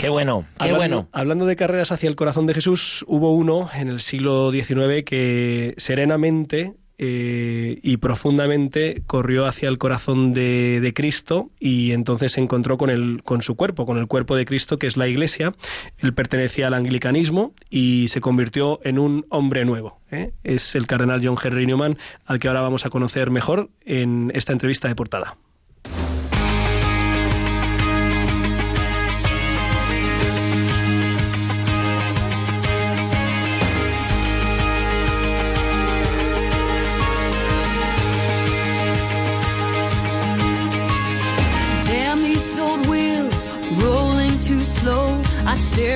[0.00, 1.08] Qué bueno, qué Hablando- bueno.
[1.12, 5.74] Hablando de carreras hacia el corazón de Jesús, hubo uno en el siglo XIX que
[5.76, 12.78] serenamente eh, y profundamente corrió hacia el corazón de, de Cristo y entonces se encontró
[12.78, 15.54] con, el, con su cuerpo, con el cuerpo de Cristo, que es la Iglesia.
[15.98, 20.00] Él pertenecía al anglicanismo y se convirtió en un hombre nuevo.
[20.10, 20.32] ¿eh?
[20.44, 24.52] Es el cardenal John Henry Newman, al que ahora vamos a conocer mejor en esta
[24.54, 25.36] entrevista de portada.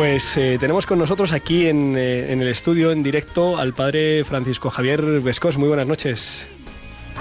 [0.00, 4.24] Pues eh, tenemos con nosotros aquí en, eh, en el estudio, en directo, al padre
[4.24, 5.58] Francisco Javier Vescos.
[5.58, 6.46] Muy buenas noches.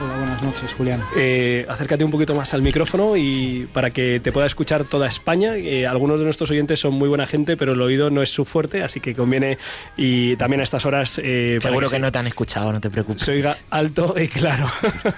[0.02, 1.02] Hola, buenas noches, Julián.
[1.18, 5.58] Eh, acércate un poquito más al micrófono y para que te pueda escuchar toda España.
[5.58, 8.46] Eh, algunos de nuestros oyentes son muy buena gente, pero el oído no es su
[8.46, 9.58] fuerte, así que conviene
[9.98, 11.20] y también a estas horas.
[11.22, 13.24] eh, Seguro que se- no te han escuchado, no te preocupes.
[13.24, 14.70] se oiga alto y claro.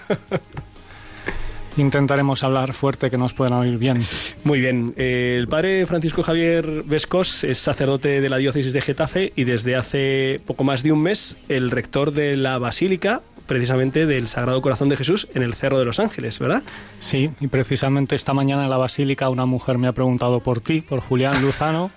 [1.82, 4.06] Intentaremos hablar fuerte que nos puedan oír bien.
[4.44, 4.94] Muy bien.
[4.98, 9.76] Eh, el padre Francisco Javier Vescos es sacerdote de la diócesis de Getafe y desde
[9.76, 14.88] hace poco más de un mes el rector de la Basílica, precisamente del Sagrado Corazón
[14.88, 16.64] de Jesús, en el Cerro de los Ángeles, ¿verdad?
[17.00, 20.80] Sí, y precisamente esta mañana en la Basílica una mujer me ha preguntado por ti,
[20.80, 21.92] por Julián Luzano,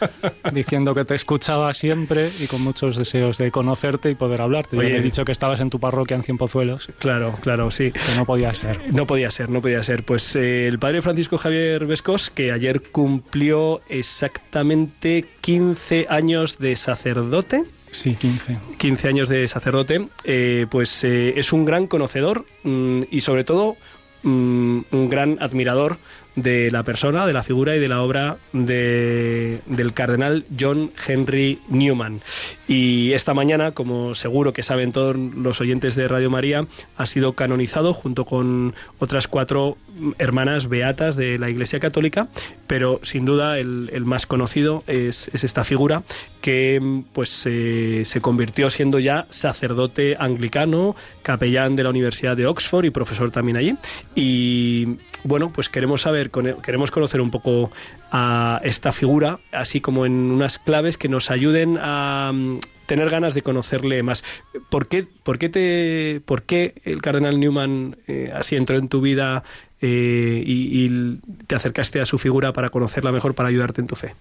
[0.52, 4.76] diciendo que te escuchaba siempre y con muchos deseos de conocerte y poder hablarte.
[4.76, 4.90] Yo Oye.
[4.90, 7.90] le he dicho que estabas en tu parroquia en Cienpozuelos, Claro, claro, sí.
[7.90, 8.78] que no podía ser.
[8.94, 10.04] No podía ser, no podía ser.
[10.04, 17.64] Pues eh, el padre Francisco Javier Vescos, que ayer cumplió exactamente 15 años de sacerdote,
[17.90, 18.58] Sí, 15.
[18.78, 23.76] 15 años de sacerdote, eh, pues eh, es un gran conocedor mm, y sobre todo
[24.22, 25.98] mm, un gran admirador
[26.42, 31.58] de la persona, de la figura y de la obra de- del cardenal John Henry
[31.68, 32.20] Newman.
[32.68, 37.32] Y esta mañana, como seguro que saben todos los oyentes de Radio María, ha sido
[37.32, 39.76] canonizado junto con otras cuatro
[40.18, 42.28] hermanas beatas de la Iglesia Católica,
[42.66, 46.02] pero sin duda el, el más conocido es, es esta figura
[46.40, 52.84] que pues eh, se convirtió siendo ya sacerdote anglicano, capellán de la Universidad de Oxford
[52.84, 53.76] y profesor también allí.
[54.14, 57.70] Y bueno, pues queremos saber, queremos conocer un poco
[58.10, 63.34] a esta figura, así como en unas claves que nos ayuden a mm, tener ganas
[63.34, 64.24] de conocerle más.
[64.68, 69.00] ¿Por qué, por qué, te, por qué el cardenal Newman eh, así entró en tu
[69.00, 69.44] vida
[69.80, 73.96] eh, y, y te acercaste a su figura para conocerla mejor, para ayudarte en tu
[73.96, 74.14] fe?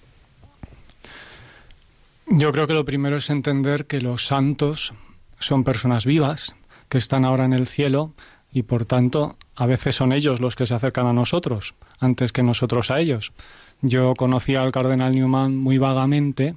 [2.27, 4.93] Yo creo que lo primero es entender que los santos
[5.39, 6.55] son personas vivas,
[6.89, 8.13] que están ahora en el cielo
[8.51, 12.43] y por tanto a veces son ellos los que se acercan a nosotros antes que
[12.43, 13.31] nosotros a ellos.
[13.81, 16.55] Yo conocía al cardenal Newman muy vagamente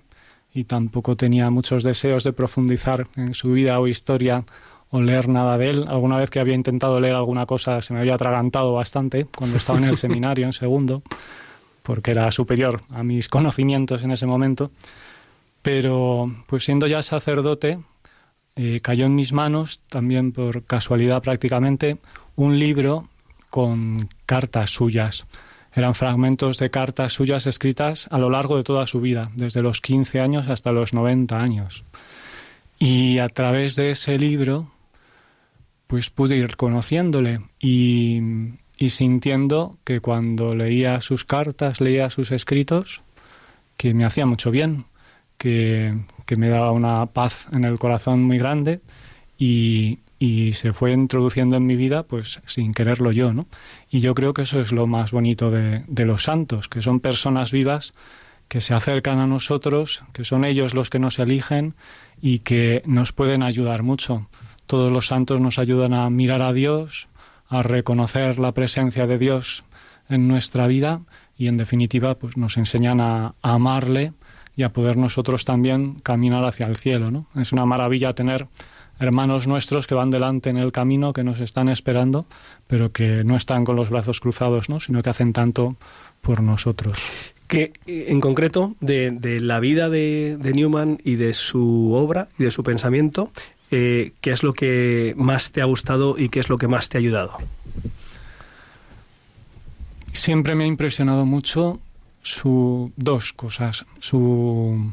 [0.54, 4.44] y tampoco tenía muchos deseos de profundizar en su vida o historia
[4.90, 5.86] o leer nada de él.
[5.88, 9.78] Alguna vez que había intentado leer alguna cosa se me había atragantado bastante cuando estaba
[9.78, 11.02] en el seminario en segundo,
[11.82, 14.70] porque era superior a mis conocimientos en ese momento.
[15.62, 17.78] Pero pues siendo ya sacerdote,
[18.54, 21.98] eh, cayó en mis manos, también por casualidad prácticamente,
[22.36, 23.08] un libro
[23.48, 25.26] con cartas suyas.
[25.74, 29.80] Eran fragmentos de cartas suyas escritas a lo largo de toda su vida, desde los
[29.80, 31.84] 15 años hasta los 90 años.
[32.78, 34.70] Y a través de ese libro,
[35.86, 38.20] pues pude ir conociéndole y,
[38.76, 43.02] y sintiendo que cuando leía sus cartas, leía sus escritos,
[43.78, 44.84] que me hacía mucho bien,
[45.38, 45.94] que,
[46.26, 48.80] que me daba una paz en el corazón muy grande
[49.38, 53.46] y, y se fue introduciendo en mi vida pues sin quererlo yo, ¿no?
[53.90, 57.00] Y yo creo que eso es lo más bonito de, de los santos, que son
[57.00, 57.94] personas vivas
[58.52, 61.74] que se acercan a nosotros, que son ellos los que nos eligen
[62.20, 64.28] y que nos pueden ayudar mucho.
[64.66, 67.08] Todos los santos nos ayudan a mirar a Dios,
[67.48, 69.64] a reconocer la presencia de Dios
[70.08, 71.00] en nuestra vida
[71.36, 74.12] y en definitiva pues nos enseñan a, a amarle
[74.56, 77.26] y a poder nosotros también caminar hacia el cielo, ¿no?
[77.34, 78.46] Es una maravilla tener
[78.98, 82.26] hermanos nuestros que van delante en el camino, que nos están esperando,
[82.66, 84.80] pero que no están con los brazos cruzados, ¿no?
[84.80, 85.76] sino que hacen tanto
[86.20, 87.10] por nosotros.
[87.48, 92.28] Que eh, en concreto de, de la vida de, de Newman y de su obra
[92.38, 93.30] y de su pensamiento,
[93.70, 96.88] eh, ¿qué es lo que más te ha gustado y qué es lo que más
[96.88, 97.36] te ha ayudado?
[100.12, 101.80] Siempre me ha impresionado mucho
[102.22, 104.92] su dos cosas, su,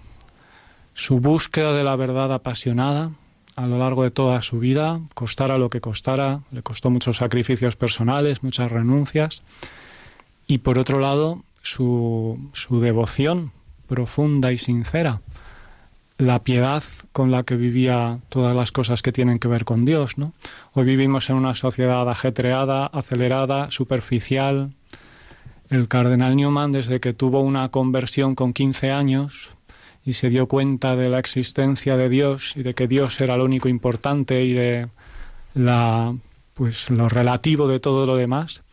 [0.93, 3.11] su búsqueda de la verdad apasionada
[3.55, 7.75] a lo largo de toda su vida, costara lo que costara, le costó muchos sacrificios
[7.75, 9.43] personales, muchas renuncias,
[10.47, 13.51] y por otro lado su, su devoción
[13.87, 15.21] profunda y sincera,
[16.17, 20.17] la piedad con la que vivía todas las cosas que tienen que ver con Dios,
[20.17, 20.33] ¿no?
[20.73, 24.71] Hoy vivimos en una sociedad ajetreada, acelerada, superficial,
[25.69, 29.51] el cardenal Newman, desde que tuvo una conversión con 15 años
[30.03, 33.45] y se dio cuenta de la existencia de Dios y de que Dios era lo
[33.45, 34.88] único importante y de
[35.53, 36.15] la
[36.53, 38.63] pues lo relativo de todo lo demás,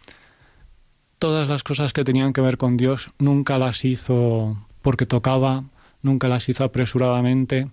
[1.19, 5.65] todas las cosas que tenían que ver con Dios nunca las hizo porque tocaba,
[6.03, 7.69] nunca las hizo apresuradamente,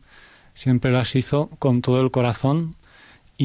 [0.54, 2.76] siempre las hizo con todo el corazón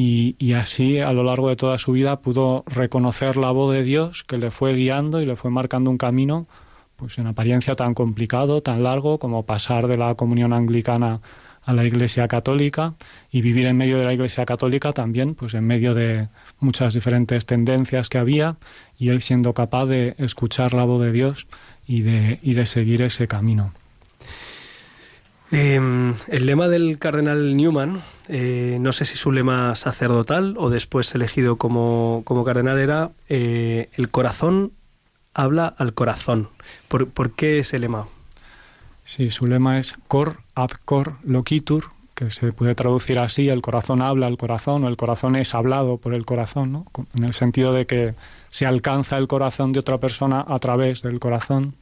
[0.01, 4.23] y, así a lo largo de toda su vida pudo reconocer la voz de Dios
[4.23, 6.47] que le fue guiando y le fue marcando un camino
[6.95, 11.21] pues en apariencia tan complicado, tan largo como pasar de la comunión anglicana
[11.63, 12.93] a la Iglesia Católica
[13.31, 17.45] y vivir en medio de la Iglesia Católica también, pues en medio de muchas diferentes
[17.45, 18.57] tendencias que había
[18.97, 21.47] y él siendo capaz de escuchar la voz de Dios
[21.87, 23.73] y de, y de seguir ese camino.
[25.51, 25.79] Eh,
[26.27, 31.55] el lema del cardenal Newman, eh, no sé si su lema sacerdotal o después elegido
[31.55, 34.71] como, como cardenal era eh, el corazón
[35.33, 36.49] habla al corazón.
[36.87, 38.07] ¿Por, ¿Por, qué ese lema?
[39.03, 44.03] Sí, su lema es cor ad cor loquitur, que se puede traducir así, el corazón
[44.03, 46.85] habla al corazón o el corazón es hablado por el corazón, ¿no?
[47.15, 48.13] en el sentido de que
[48.47, 51.73] se alcanza el corazón de otra persona a través del corazón.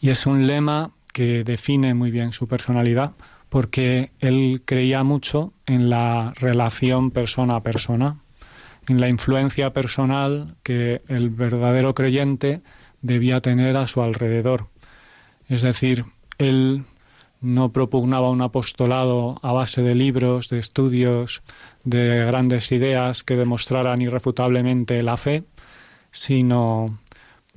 [0.00, 3.10] Y es un lema que define muy bien su personalidad
[3.48, 8.18] porque él creía mucho en la relación persona a persona,
[8.88, 12.62] en la influencia personal que el verdadero creyente
[13.02, 14.68] debía tener a su alrededor.
[15.48, 16.04] Es decir,
[16.38, 16.84] él
[17.40, 21.42] no propugnaba un apostolado a base de libros, de estudios,
[21.84, 25.44] de grandes ideas que demostraran irrefutablemente la fe,
[26.10, 26.98] sino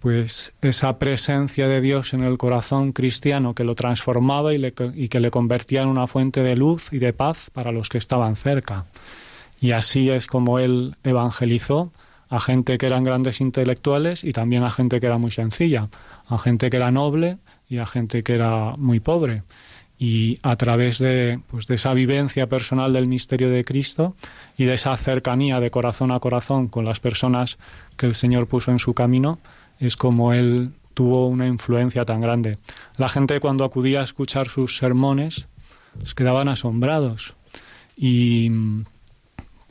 [0.01, 5.29] pues esa presencia de Dios en el corazón cristiano que lo transformaba y, que le
[5.29, 8.85] convertía en una fuente de luz y de paz para los que estaban cerca.
[9.59, 11.91] Y así es como él evangelizó
[12.29, 15.89] a gente que eran grandes intelectuales y también a gente que era muy sencilla,
[16.27, 17.37] a gente que era noble
[17.69, 19.43] y a gente que era muy pobre.
[19.99, 24.15] Y a través de, pues, de esa vivencia personal del misterio de Cristo
[24.57, 27.59] y de esa cercanía de corazón a corazón con las personas
[27.97, 29.37] que el Señor puso en su camino,
[29.81, 32.57] es como él tuvo una influencia tan grande.
[32.97, 35.47] La gente cuando acudía a escuchar sus sermones
[36.03, 37.35] se quedaban asombrados
[37.97, 38.51] y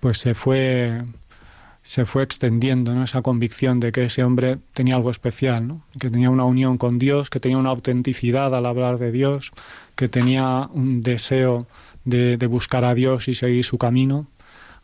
[0.00, 1.02] pues se fue
[1.82, 3.02] se fue extendiendo ¿no?
[3.02, 5.82] esa convicción de que ese hombre tenía algo especial, ¿no?
[5.98, 9.50] que tenía una unión con Dios, que tenía una autenticidad al hablar de Dios,
[9.96, 11.66] que tenía un deseo
[12.04, 14.26] de, de buscar a Dios y seguir su camino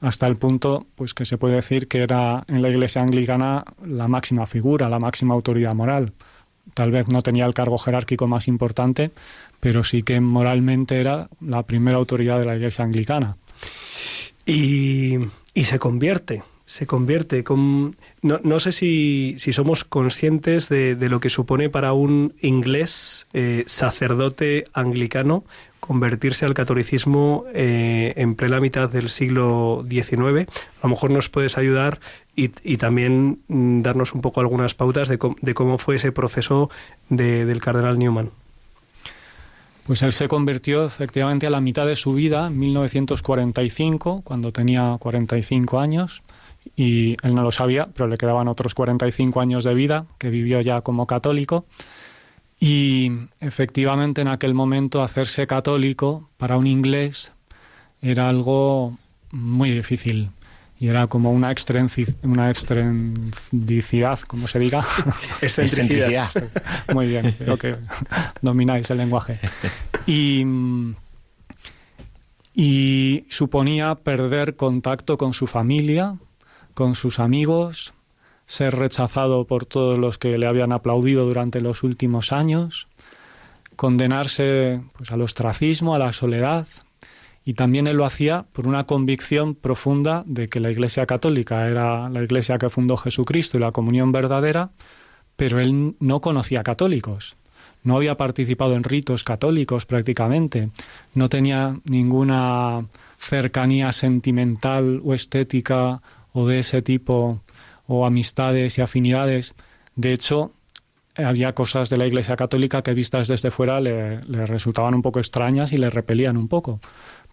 [0.00, 4.08] hasta el punto pues que se puede decir que era en la Iglesia anglicana la
[4.08, 6.12] máxima figura, la máxima autoridad moral.
[6.74, 9.10] Tal vez no tenía el cargo jerárquico más importante,
[9.60, 13.36] pero sí que moralmente era la primera autoridad de la Iglesia anglicana.
[14.44, 15.16] Y,
[15.54, 17.42] y se convierte, se convierte.
[17.44, 22.34] Con, no, no sé si, si, somos conscientes de, de, lo que supone para un
[22.42, 25.44] inglés eh, sacerdote anglicano
[25.86, 30.48] convertirse al catolicismo eh, en plena mitad del siglo XIX.
[30.80, 32.00] A lo mejor nos puedes ayudar
[32.34, 35.18] y, también mm, darnos un poco algunas pautas de,
[35.54, 36.70] cómo fue ese proceso
[37.08, 38.30] de, del cardenal Newman.
[39.86, 44.96] Pues él se convirtió efectivamente a la mitad de su vida, en 1945, cuando tenía
[44.98, 46.22] 45 años,
[46.74, 50.60] y él no lo sabía, pero le quedaban otros 45 años de vida, que vivió
[50.60, 51.66] ya como católico.
[52.58, 57.32] Y efectivamente en aquel momento hacerse católico para un inglés
[58.00, 58.96] era algo
[59.30, 60.30] muy difícil
[60.78, 61.54] y era como una,
[62.22, 64.84] una extrendicidad, como se diga.
[65.40, 66.30] Excentricidad.
[66.92, 67.76] Muy bien, creo que
[68.42, 69.40] domináis el lenguaje.
[70.06, 70.44] Y,
[72.54, 76.16] y suponía perder contacto con su familia,
[76.74, 77.94] con sus amigos,
[78.46, 82.88] ser rechazado por todos los que le habían aplaudido durante los últimos años,
[83.74, 86.66] condenarse pues, al ostracismo, a la soledad,
[87.44, 92.08] y también él lo hacía por una convicción profunda de que la Iglesia Católica era
[92.08, 94.70] la Iglesia que fundó Jesucristo y la comunión verdadera,
[95.36, 97.36] pero él no conocía católicos,
[97.84, 100.70] no había participado en ritos católicos prácticamente,
[101.14, 102.84] no tenía ninguna
[103.18, 107.42] cercanía sentimental o estética o de ese tipo
[107.86, 109.54] o amistades y afinidades.
[109.94, 110.52] De hecho,
[111.16, 115.72] había cosas de la Iglesia Católica que vistas desde fuera le, resultaban un poco extrañas
[115.72, 116.80] y le repelían un poco.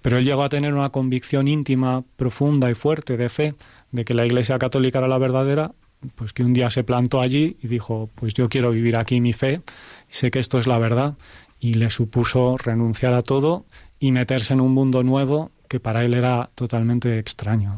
[0.01, 3.55] Pero él llegó a tener una convicción íntima, profunda y fuerte de fe
[3.91, 5.71] de que la Iglesia Católica era la verdadera,
[6.15, 9.33] pues que un día se plantó allí y dijo, pues yo quiero vivir aquí mi
[9.33, 9.61] fe,
[10.09, 11.15] sé que esto es la verdad,
[11.59, 13.65] y le supuso renunciar a todo
[13.99, 17.77] y meterse en un mundo nuevo que para él era totalmente extraño.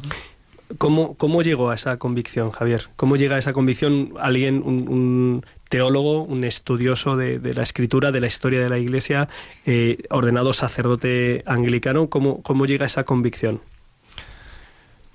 [0.79, 2.89] ¿Cómo, ¿Cómo llegó a esa convicción, Javier?
[2.95, 8.19] ¿Cómo llega a esa convicción alguien, un, teólogo, un estudioso de, de, la escritura, de
[8.19, 9.29] la historia de la Iglesia,
[9.65, 12.09] eh, ordenado sacerdote anglicano?
[12.09, 13.61] ¿Cómo, ¿Cómo llega a esa convicción?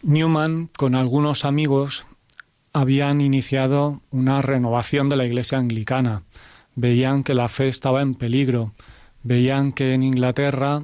[0.03, 2.07] Newman, con algunos amigos,
[2.73, 6.23] habían iniciado una renovación de la Iglesia anglicana.
[6.77, 8.73] Veían que la fe estaba en peligro.
[9.25, 10.83] Veían que en Inglaterra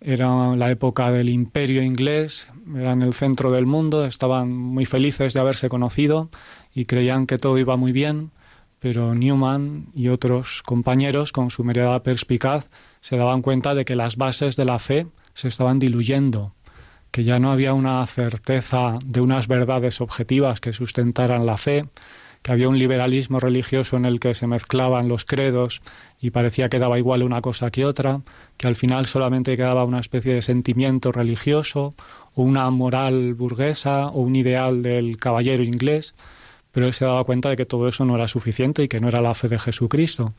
[0.00, 5.40] era la época del imperio inglés, eran el centro del mundo, estaban muy felices de
[5.40, 6.30] haberse conocido
[6.74, 8.30] y creían que todo iba muy bien,
[8.78, 12.68] pero Newman y otros compañeros, con su mirada perspicaz,
[13.00, 16.54] se daban cuenta de que las bases de la fe se estaban diluyendo,
[17.10, 21.86] que ya no había una certeza de unas verdades objetivas que sustentaran la fe,
[22.46, 25.82] que había un liberalismo religioso en el que se mezclaban los credos
[26.20, 28.20] y parecía que daba igual una cosa que otra,
[28.56, 31.96] que al final solamente quedaba una especie de sentimiento religioso
[32.36, 36.14] o una moral burguesa o un ideal del caballero inglés,
[36.70, 39.08] pero él se daba cuenta de que todo eso no era suficiente y que no
[39.08, 40.32] era la fe de Jesucristo.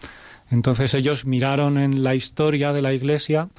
[0.49, 3.49] Entonces ellos miraron en la historia de la Iglesia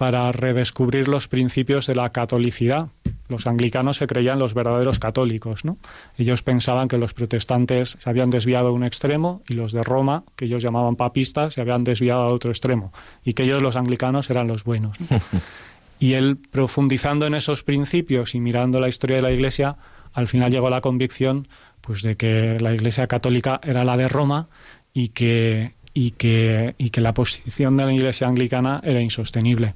[0.00, 2.88] para redescubrir los principios de la catolicidad.
[3.28, 5.76] Los anglicanos se creían los verdaderos católicos, ¿no?
[6.16, 10.24] Ellos pensaban que los protestantes se habían desviado a un extremo y los de Roma,
[10.36, 14.30] que ellos llamaban papistas, se habían desviado a otro extremo y que ellos los anglicanos
[14.30, 14.98] eran los buenos.
[15.02, 15.20] ¿no?
[16.00, 19.76] y él profundizando en esos principios y mirando la historia de la Iglesia,
[20.14, 21.46] al final llegó a la convicción
[21.82, 24.48] pues de que la Iglesia católica era la de Roma
[24.94, 29.74] y que y que, y que la posición de la Iglesia anglicana era insostenible.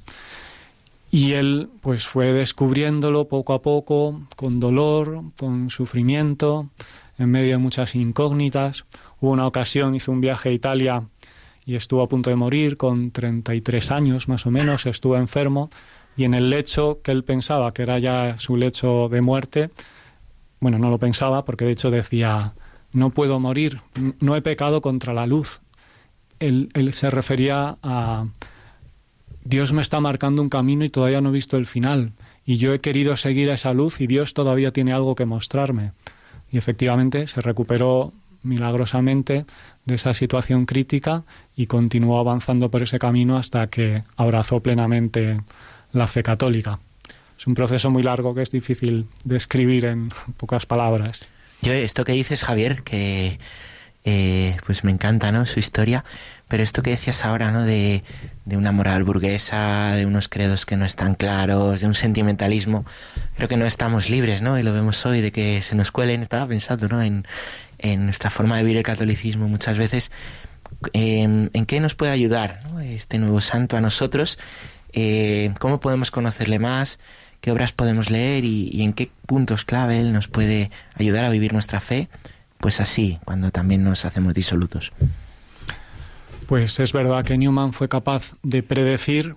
[1.11, 6.69] Y él pues fue descubriéndolo poco a poco, con dolor, con sufrimiento,
[7.17, 8.85] en medio de muchas incógnitas.
[9.21, 11.03] Hubo una ocasión, hizo un viaje a Italia
[11.65, 15.69] y estuvo a punto de morir con 33 años más o menos, estuvo enfermo
[16.17, 19.71] y en el lecho que él pensaba que era ya su lecho de muerte,
[20.59, 22.53] bueno, no lo pensaba porque de hecho decía,
[22.93, 23.81] no puedo morir,
[24.19, 25.61] no he pecado contra la luz,
[26.39, 28.25] él, se refería a
[29.43, 32.13] Dios me está marcando un camino y todavía no he visto el final.
[32.45, 35.91] Y yo he querido seguir esa luz y Dios todavía tiene algo que mostrarme.
[36.51, 38.11] Y efectivamente se recuperó
[38.41, 39.45] milagrosamente
[39.85, 41.23] de esa situación crítica
[41.55, 45.41] y continuó avanzando por ese camino hasta que abrazó plenamente
[45.91, 46.79] la fe católica.
[47.37, 51.27] Es un proceso muy largo que es difícil describir en pocas palabras.
[51.61, 53.39] Yo esto que dices, Javier, que
[54.05, 55.45] eh, pues me encanta, ¿no?
[55.47, 56.05] Su historia.
[56.47, 57.63] Pero esto que decías ahora, ¿no?
[57.63, 58.03] De,
[58.45, 62.85] de, una moral burguesa, de unos credos que no están claros, de un sentimentalismo,
[63.35, 64.59] creo que no estamos libres, ¿no?
[64.59, 67.01] Y lo vemos hoy, de que se nos cuelen, estaba pensando, ¿no?
[67.01, 67.25] En,
[67.79, 70.11] en nuestra forma de vivir el catolicismo muchas veces.
[70.93, 74.37] Eh, ¿En qué nos puede ayudar este nuevo santo a nosotros?
[74.93, 76.99] Eh, ¿Cómo podemos conocerle más?
[77.41, 78.43] ¿Qué obras podemos leer?
[78.45, 82.07] Y en qué puntos clave él nos puede ayudar a vivir nuestra fe?
[82.65, 84.91] Pues así, cuando también nos hacemos disolutos.
[86.47, 89.35] Pues es verdad que Newman fue capaz de predecir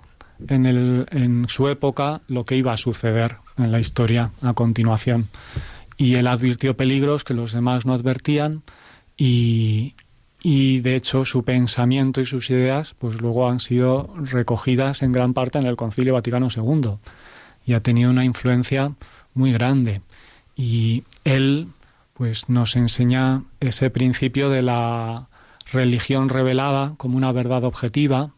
[0.48, 5.28] en, su época lo que iba a suceder en la historia a continuación.
[5.98, 8.62] Y él advirtió peligros que los demás no advertían
[9.14, 9.94] y,
[10.42, 15.34] y de hecho su pensamiento y sus ideas pues luego han sido recogidas en gran
[15.34, 16.92] parte en el Concilio Vaticano II
[17.66, 18.94] y ha tenido una influencia
[19.34, 20.00] muy grande.
[20.56, 21.68] Y él
[22.18, 25.28] pues nos enseña ese principio de la
[25.70, 28.32] religión revelada como una verdad objetiva.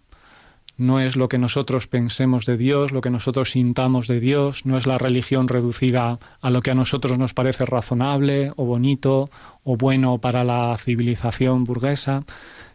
[0.77, 4.77] No es lo que nosotros pensemos de Dios, lo que nosotros sintamos de Dios, no
[4.77, 9.31] es la religión reducida a lo que a nosotros nos parece razonable o bonito
[9.65, 12.25] o bueno para la civilización burguesa,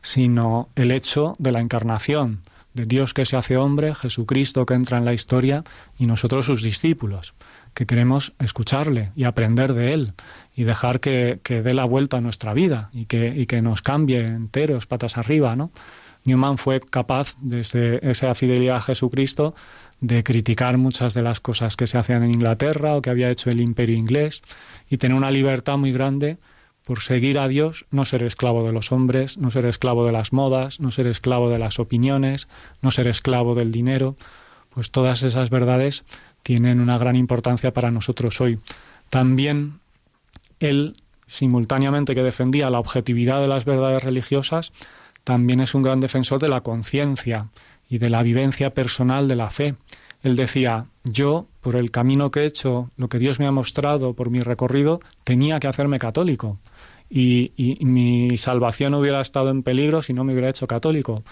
[0.01, 2.41] sino el hecho de la encarnación,
[2.73, 5.63] de Dios que se hace hombre, Jesucristo que entra en la historia
[5.99, 7.35] y nosotros sus discípulos
[7.75, 10.13] que queremos escucharle y aprender de él
[10.55, 13.83] y dejar que, que dé la vuelta a nuestra vida y que, y que nos
[13.83, 15.71] cambie enteros, patas arriba, ¿no?
[16.23, 19.53] Newman fue capaz, desde esa fidelidad a Jesucristo,
[20.01, 23.51] de criticar muchas de las cosas que se hacían en Inglaterra o que había hecho
[23.51, 24.41] el imperio inglés
[24.89, 26.37] y tener una libertad muy grande
[26.83, 30.33] por seguir a Dios, no ser esclavo de los hombres, no ser esclavo de las
[30.33, 32.47] modas, no ser esclavo de las opiniones,
[32.81, 34.15] no ser esclavo del dinero,
[34.69, 36.05] pues todas esas verdades
[36.45, 38.59] tienen una gran importancia para nosotros hoy.
[39.09, 39.79] También
[40.59, 40.93] él,
[41.25, 44.71] simultáneamente que defendía la objetividad de las verdades religiosas,
[45.23, 47.47] también es un gran defensor de la conciencia
[47.89, 49.73] y de la vivencia personal de la fe.
[50.21, 54.13] Él decía, yo, por el camino que he hecho, lo que Dios me ha mostrado
[54.13, 56.59] por mi recorrido, tenía que hacerme católico.
[57.09, 61.23] Y, y, mi salvación hubiera estado en peligro si no me hubiera hecho católico.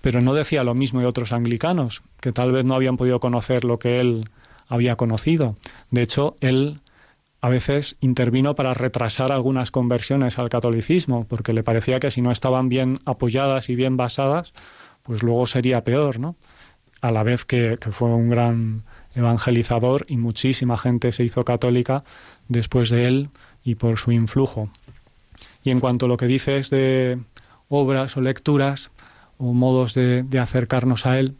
[0.00, 3.64] Pero no decía lo mismo de otros anglicanos, que tal vez no habían podido conocer
[3.64, 4.24] lo que él
[4.72, 5.54] había conocido.
[5.90, 6.80] De hecho, él
[7.42, 12.30] a veces intervino para retrasar algunas conversiones al catolicismo, porque le parecía que si no
[12.30, 14.54] estaban bien apoyadas y bien basadas,
[15.02, 16.36] pues luego sería peor, ¿no?
[17.02, 22.02] A la vez que, fue un gran evangelizador y muchísima gente se hizo católica
[22.48, 23.28] después de él
[23.62, 24.70] y por su influjo.
[25.62, 27.18] Y en cuanto a lo que dices de
[27.68, 28.90] obras o lecturas
[29.36, 31.36] o modos de, de acercarnos a él,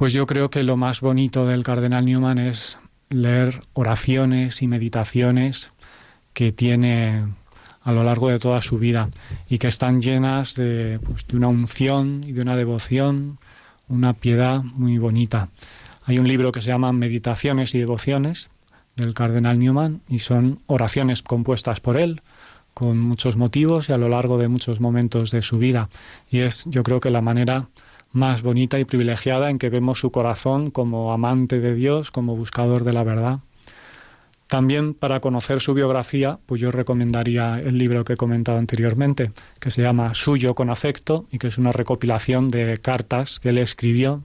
[0.00, 2.78] pues yo creo que lo más bonito del cardenal Newman es
[3.10, 5.72] leer oraciones y meditaciones
[6.32, 7.26] que tiene
[7.82, 9.10] a lo largo de toda su vida
[9.50, 13.36] y que están llenas de, pues, de una unción y de una devoción,
[13.88, 15.50] una piedad muy bonita.
[16.06, 18.48] Hay un libro que se llama Meditaciones y Devociones
[18.96, 22.22] del cardenal Newman y son oraciones compuestas por él
[22.72, 25.90] con muchos motivos y a lo largo de muchos momentos de su vida.
[26.30, 27.68] Y es yo creo que la manera
[28.12, 32.84] más bonita y privilegiada en que vemos su corazón como amante de Dios, como buscador
[32.84, 33.40] de la verdad.
[34.50, 39.30] También para conocer su biografía, pues yo recomendaría el libro que he comentado anteriormente,
[39.60, 43.58] que se llama Suyo con afecto y que es una recopilación de cartas que él
[43.58, 44.24] escribió.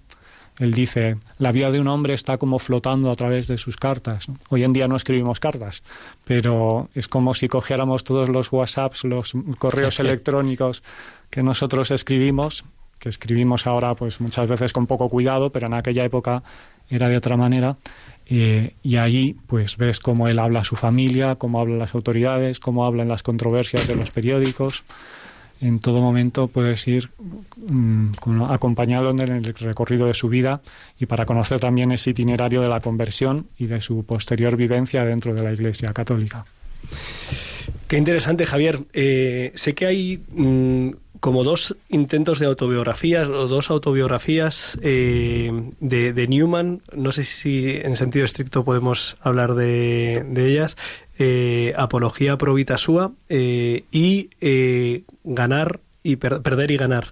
[0.57, 4.25] Él dice, la vida de un hombre está como flotando a través de sus cartas.
[4.49, 5.83] Hoy en día no escribimos cartas,
[6.23, 10.81] pero es como si cogiéramos todos los WhatsApps, los correos electrónicos
[11.29, 12.65] que nosotros escribimos
[13.05, 16.43] escribimos ahora pues muchas veces con poco cuidado, pero en aquella época
[16.89, 17.77] era de otra manera.
[18.27, 22.85] Y allí pues ves cómo él habla a su familia, cómo hablan las autoridades, cómo
[22.85, 24.83] hablan las controversias de los periódicos.
[25.61, 27.09] En todo momento puedes ir
[27.55, 28.09] mm,
[28.49, 30.61] acompañado en el recorrido de su vida
[30.99, 35.33] y para conocer también ese itinerario de la conversión y de su posterior vivencia dentro
[35.33, 36.45] de la Iglesia Católica.
[37.87, 38.79] Qué interesante, Javier.
[38.93, 40.89] Eh, sé que hay mm,
[41.25, 45.49] como dos intentos de autobiografías o dos autobiografías eh,
[45.79, 46.83] de, Newman.
[46.95, 50.77] No sé si en sentido estricto podemos hablar de, ellas.
[51.17, 54.29] Eh, Apología pro vita sua eh, y
[55.23, 57.11] Ganar y per- perder y ganar.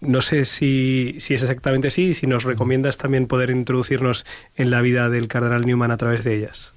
[0.00, 4.24] No sé si, es exactamente así, si nos recomiendas también poder introducirnos
[4.54, 6.72] en la vida del cardenal Newman a través de ellas.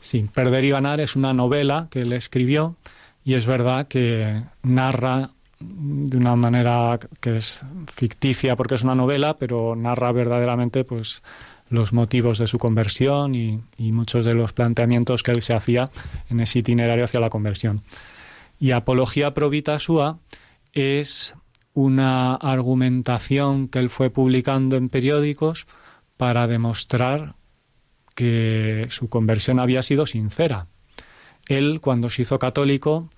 [0.00, 2.74] Sí, Perder y ganar es una novela que él escribió
[3.24, 9.36] y es verdad que narra de una manera que es ficticia porque es una novela,
[9.36, 11.22] pero narra verdaderamente pues
[11.68, 15.90] los motivos de su conversión y, muchos de los planteamientos que él se hacía
[16.28, 17.82] en ese itinerario hacia la conversión.
[18.58, 20.18] Y Apología pro vita sua
[20.72, 21.34] es
[21.72, 25.66] una argumentación que él fue publicando en periódicos
[26.16, 27.36] para demostrar
[28.14, 30.66] que su conversión había sido sincera.
[31.50, 33.08] Él, cuando se hizo católico,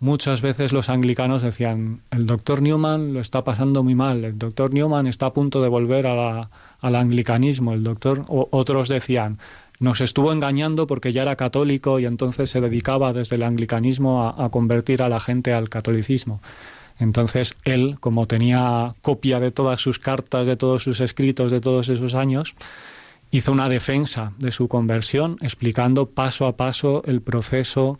[0.00, 4.72] muchas veces los anglicanos decían, el doctor Newman lo está pasando muy mal, el doctor
[4.72, 9.38] Newman está a punto de volver al anglicanismo, el doctor, o otros decían,
[9.78, 14.48] nos estuvo engañando porque ya era católico y entonces se dedicaba desde el anglicanismo a
[14.48, 16.40] convertir a la gente al catolicismo.
[16.98, 21.90] Entonces él, como tenía copia de todas sus cartas, de todos sus escritos, de todos
[21.90, 22.54] esos años,
[23.32, 27.98] hizo una defensa de su conversión, explicando paso a paso el proceso,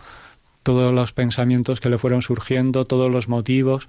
[0.63, 3.89] todos los pensamientos que le fueron surgiendo, todos los motivos.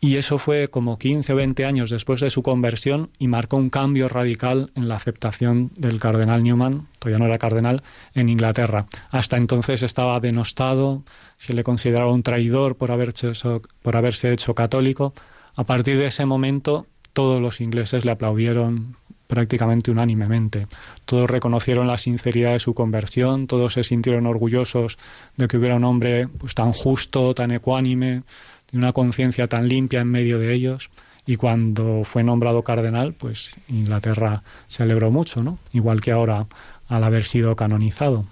[0.00, 3.70] Y eso fue como 15 o 20 años después de su conversión y marcó un
[3.70, 7.82] cambio radical en la aceptación del cardenal Newman, todavía no era cardenal,
[8.14, 8.86] en Inglaterra.
[9.10, 11.04] Hasta entonces estaba denostado,
[11.36, 15.14] se le consideraba un traidor por, haberse hecho, por haberse hecho católico.
[15.56, 18.96] A partir de ese momento, todos los ingleses le aplaudieron
[19.34, 20.68] prácticamente unánimemente.
[21.04, 24.96] Todos reconocieron la sinceridad de su conversión, todos se sintieron orgullosos
[25.36, 28.22] de que hubiera un hombre pues, tan justo, tan ecuánime,
[28.70, 30.90] de una conciencia tan limpia en medio de ellos.
[31.26, 35.58] Y cuando fue nombrado cardenal, pues Inglaterra se alegró mucho, ¿no?
[35.72, 36.46] Igual que ahora
[36.86, 38.26] al haber sido canonizado.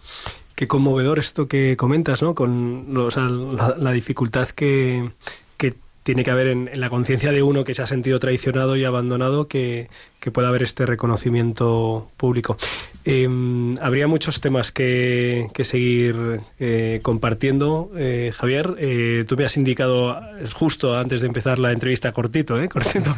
[0.55, 2.35] Qué conmovedor esto que comentas, ¿no?
[2.35, 2.95] Con
[3.79, 5.11] la, dificultad que
[6.03, 9.49] tiene que haber en, la conciencia de uno que se ha sentido traicionado y abandonado,
[9.49, 9.89] que,
[10.21, 12.57] que pueda haber este reconocimiento público.
[13.05, 13.29] Eh,
[13.81, 18.77] habría muchos temas que, que seguir eh, compartiendo, eh, Javier.
[18.79, 20.21] Eh, tú me has indicado
[20.55, 22.69] justo antes de empezar la entrevista cortito, ¿eh?
[22.73, 23.15] Cortito.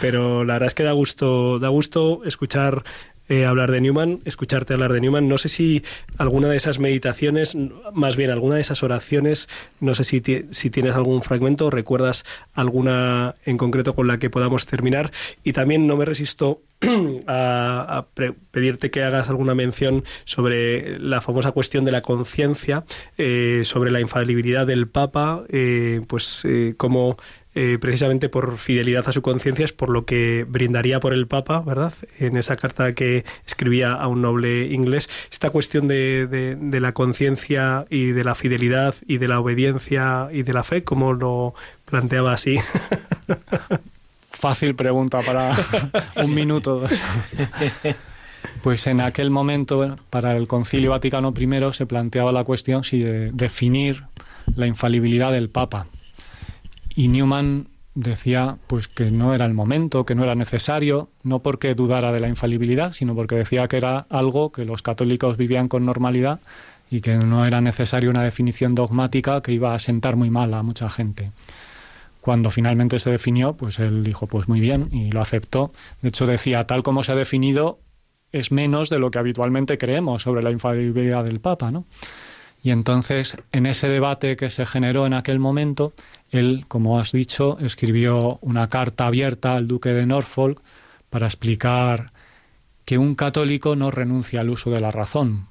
[0.00, 2.84] Pero la verdad es que da gusto, da gusto escuchar
[3.28, 5.28] eh, hablar de Newman, escucharte hablar de Newman.
[5.28, 5.82] No sé si
[6.16, 7.56] alguna de esas meditaciones,
[7.92, 9.48] más bien alguna de esas oraciones,
[9.80, 12.24] no sé si, si tienes algún fragmento o recuerdas
[12.54, 15.10] alguna en concreto con la que podamos terminar.
[15.44, 16.62] Y también no me resisto
[17.26, 18.06] a, a
[18.50, 22.84] pedirte que hagas alguna mención sobre la famosa cuestión de la conciencia,
[23.18, 27.16] eh, sobre la infalibilidad del Papa, eh, pues como
[27.54, 31.60] eh, precisamente por fidelidad a su conciencia es por lo que brindaría por el Papa,
[31.60, 31.92] ¿verdad?
[32.18, 35.08] En esa carta que escribía a un noble inglés.
[35.32, 40.28] Esta cuestión de, de- de la conciencia y de la fidelidad y de la obediencia
[40.32, 41.54] y de la fe, ¿cómo lo
[41.86, 42.56] planteaba así?
[44.30, 45.52] Fácil pregunta para
[46.22, 46.80] un minuto.
[46.80, 46.92] dos.
[48.62, 53.30] Pues en aquel momento, para el Concilio Vaticano I, se planteaba la cuestión si de
[53.32, 54.04] definir
[54.54, 55.86] la infalibilidad del Papa.
[56.98, 61.76] Y Newman decía pues que no era el momento, que no era necesario, no porque
[61.76, 65.86] dudara de la infalibilidad, sino porque decía que era algo que los católicos vivían con
[65.86, 66.40] normalidad
[66.90, 70.64] y que no era necesaria una definición dogmática que iba a sentar muy mal a
[70.64, 71.30] mucha gente.
[72.20, 75.72] Cuando finalmente se definió, pues él dijo, pues muy bien, y lo aceptó.
[76.02, 77.78] De hecho, decía, tal como se ha definido,
[78.32, 81.84] es menos de lo que habitualmente creemos sobre la infalibilidad del Papa, ¿no?
[82.62, 85.92] Y entonces, en ese debate que se generó en aquel momento,
[86.30, 90.62] él, como has dicho, escribió una carta abierta al duque de Norfolk
[91.10, 92.12] para explicar
[92.84, 95.46] que un católico no renuncia al uso de la razón,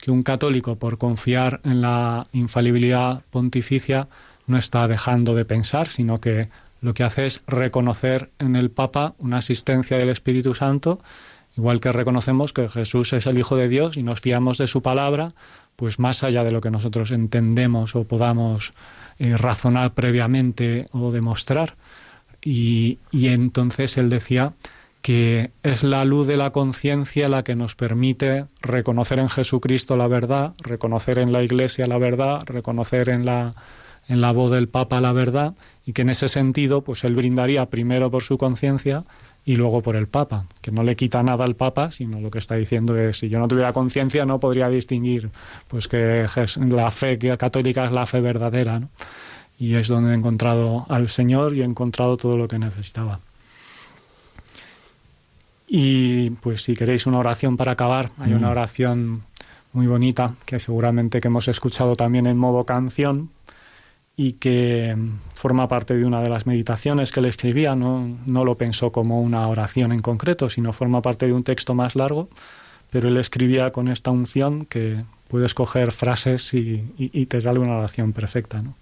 [0.00, 4.08] que un católico, por confiar en la infalibilidad pontificia,
[4.46, 6.48] no está dejando de pensar, sino que
[6.80, 11.00] lo que hace es reconocer en el Papa una asistencia del Espíritu Santo,
[11.56, 14.80] igual que reconocemos que Jesús es el Hijo de Dios y nos fiamos de su
[14.80, 15.34] palabra,
[15.76, 18.72] pues más allá de lo que nosotros entendemos o podamos
[19.18, 21.76] eh, razonar previamente o demostrar.
[22.42, 24.54] Y, y entonces él decía
[25.02, 30.08] que es la luz de la conciencia la que nos permite reconocer en Jesucristo la
[30.08, 33.54] verdad, reconocer en la Iglesia la verdad, reconocer en la
[34.08, 35.54] en la voz del Papa la verdad
[35.84, 39.04] y que en ese sentido pues él brindaría primero por su conciencia
[39.44, 42.38] y luego por el Papa, que no le quita nada al Papa, sino lo que
[42.38, 45.30] está diciendo es si yo no tuviera conciencia no podría distinguir
[45.68, 46.26] pues que
[46.68, 48.90] la fe que- católica es la fe verdadera, ¿no?
[49.58, 53.20] Y es donde he encontrado al Señor y he encontrado todo lo que necesitaba.
[55.66, 58.50] Y pues si queréis una oración para acabar, hay una Mm.
[58.52, 59.22] oración
[59.72, 63.30] muy bonita que seguramente que hemos escuchado también en modo canción
[64.20, 64.96] y que
[65.34, 67.76] forma parte de una de las meditaciones que le escribía.
[67.76, 71.72] No, no lo pensó como una oración en concreto, sino forma parte de un texto
[71.72, 72.28] más largo,
[72.90, 77.60] pero él escribía con esta unción que puedes coger frases y, y- y te sale
[77.60, 78.60] una oración perfecta.
[78.60, 78.74] ¿no?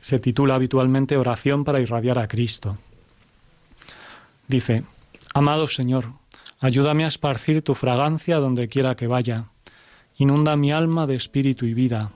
[0.00, 2.76] Se titula habitualmente Oración para irradiar a Cristo.
[4.48, 4.82] Dice,
[5.32, 6.08] Amado Señor,
[6.60, 9.44] ayúdame a esparcir tu fragancia donde quiera que vaya.
[10.18, 12.10] Inunda mi alma de espíritu y vida.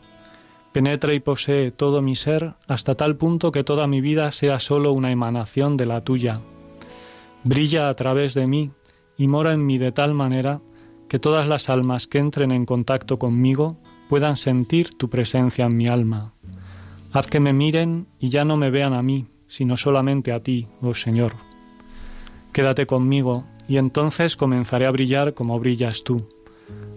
[0.72, 4.92] Penetra y posee todo mi ser hasta tal punto que toda mi vida sea sólo
[4.92, 6.40] una emanación de la tuya.
[7.44, 8.70] Brilla a través de mí
[9.18, 10.60] y mora en mí de tal manera
[11.08, 13.76] que todas las almas que entren en contacto conmigo
[14.08, 16.32] puedan sentir tu presencia en mi alma.
[17.12, 20.68] Haz que me miren y ya no me vean a mí, sino solamente a ti,
[20.80, 21.34] oh Señor.
[22.52, 26.16] Quédate conmigo y entonces comenzaré a brillar como brillas tú,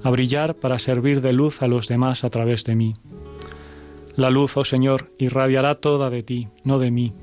[0.01, 2.93] a brillar para servir de luz a los demás a través de mí.
[4.15, 7.13] La luz, oh Señor, irradiará toda de ti, no de mí.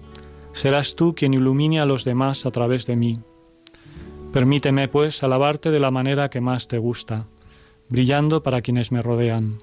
[0.53, 3.19] Serás tú quien ilumine a los demás a través de mí.
[4.33, 7.27] Permíteme, pues, alabarte de la manera que más te gusta,
[7.89, 9.59] brillando para quienes me rodean.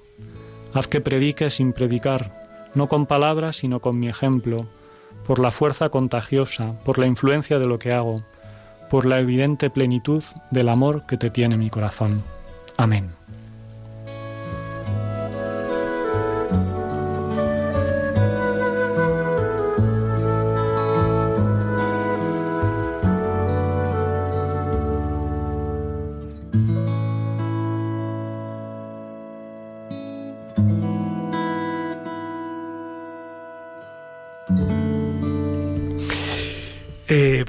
[0.72, 4.66] Haz que predique sin predicar, no con palabras, sino con mi ejemplo,
[5.26, 8.22] por la fuerza contagiosa, por la influencia de lo que hago,
[8.90, 12.22] por la evidente plenitud del amor que te tiene mi corazón.
[12.76, 13.19] Amén.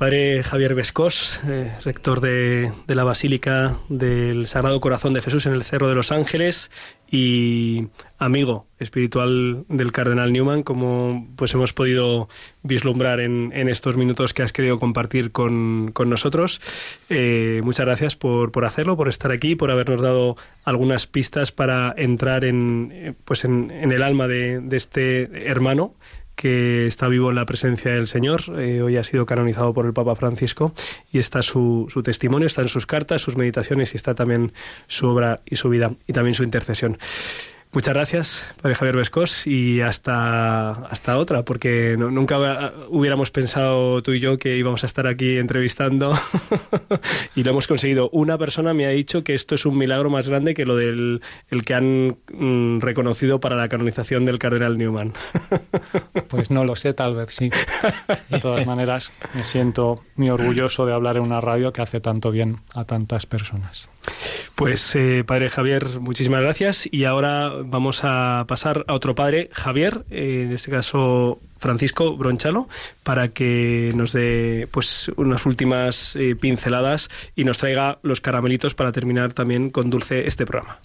[0.02, 5.54] Padre Javier Vescós, eh, rector de, de la Basílica del Sagrado Corazón de Jesús en
[5.54, 6.72] el Cerro de los Ángeles
[7.12, 12.30] y amigo espiritual del Cardenal Newman, como pues hemos podido
[12.64, 16.62] vislumbrar en, en estos minutos que has querido compartir con, con nosotros.
[17.10, 21.94] Eh, muchas gracias por, por hacerlo, por estar aquí, por habernos dado algunas pistas para
[21.96, 25.94] entrar en, eh, pues en, el alma de, de este hermano
[26.42, 28.42] que está vivo en la presencia del Señor.
[28.58, 30.74] Eh, hoy ha sido canonizado por el Papa Francisco
[31.12, 34.52] y está su, su testimonio, está en sus cartas, sus meditaciones y está también
[34.88, 36.98] su obra y su vida y también su intercesión.
[37.74, 44.12] Muchas gracias, Padre Javier Vescos, y hasta, hasta otra, porque no- nunca hubiéramos pensado tú
[44.12, 46.12] y yo que íbamos a estar aquí entrevistando
[47.36, 48.10] y lo hemos conseguido.
[48.12, 51.22] Una persona me ha dicho que esto es un milagro más grande que lo del
[51.50, 55.14] el que han mm, reconocido para la canonización del cardenal Newman.
[56.28, 57.50] Pues no lo sé, tal vez sí.
[58.30, 62.32] De todas maneras, me siento muy orgulloso de hablar en una radio que hace tanto
[62.32, 63.90] bien a tantas personas.
[64.56, 70.04] Pues eh, padre Javier, muchísimas gracias y ahora vamos a pasar a otro padre, Javier,
[70.10, 72.68] eh, en este caso Francisco Bronchalo,
[73.04, 78.92] para que nos dé pues unas últimas eh, pinceladas y nos traiga los caramelitos para
[78.92, 80.80] terminar también con dulce este programa.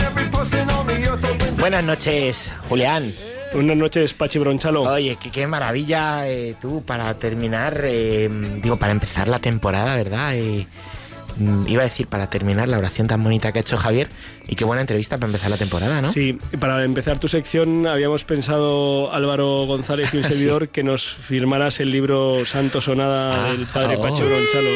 [0.00, 1.60] Every person on the earth opens.
[1.60, 3.12] Buenas noches, Julián.
[3.54, 4.82] Buenas noches, Pachi Bronchalo.
[4.82, 8.28] Oye, qué, qué maravilla eh, tú para terminar, eh,
[8.60, 10.34] digo, para empezar la temporada, ¿verdad?
[10.34, 10.66] Eh,
[11.66, 14.08] iba a decir para terminar la oración tan bonita que ha hecho Javier
[14.48, 16.10] y qué buena entrevista para empezar la temporada, ¿no?
[16.10, 20.34] Sí, para empezar tu sección habíamos pensado, Álvaro González y un Sí.
[20.34, 24.02] servidor, que nos firmaras el libro Santo Sonada del padre oh.
[24.02, 24.70] Pachi Bronchalo.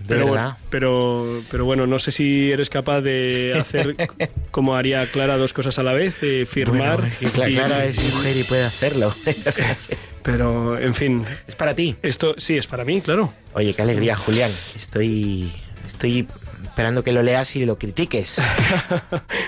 [0.00, 3.94] De Pero, bueno, pero, pero bueno, no sé si eres capaz de hacer
[4.50, 7.00] como haría Clara dos cosas a la vez, eh, firmar.
[7.00, 9.14] Bueno, y- Clara es mujer y puede hacerlo.
[10.22, 11.24] Pero, en fin.
[11.46, 11.96] ¿Es para ti?
[12.02, 13.32] Esto sí, es para mí, claro.
[13.54, 14.50] Oye, qué alegría, Julián.
[14.76, 15.50] Estoy,
[15.84, 16.26] estoy
[16.64, 18.40] esperando que lo leas y lo critiques.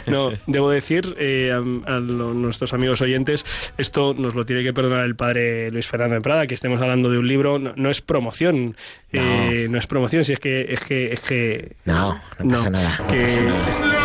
[0.06, 3.44] No, debo decir eh, a, a lo- nuestros amigos oyentes,
[3.78, 7.10] esto nos lo tiene que perdonar el padre Luis Fernando de Prada, que estemos hablando
[7.10, 8.76] de un libro, no, no es promoción,
[9.12, 9.78] eh, no.
[9.78, 12.98] es promoción, si es que es que es que No, no pasa nada.
[13.00, 14.03] no que- pasa nada.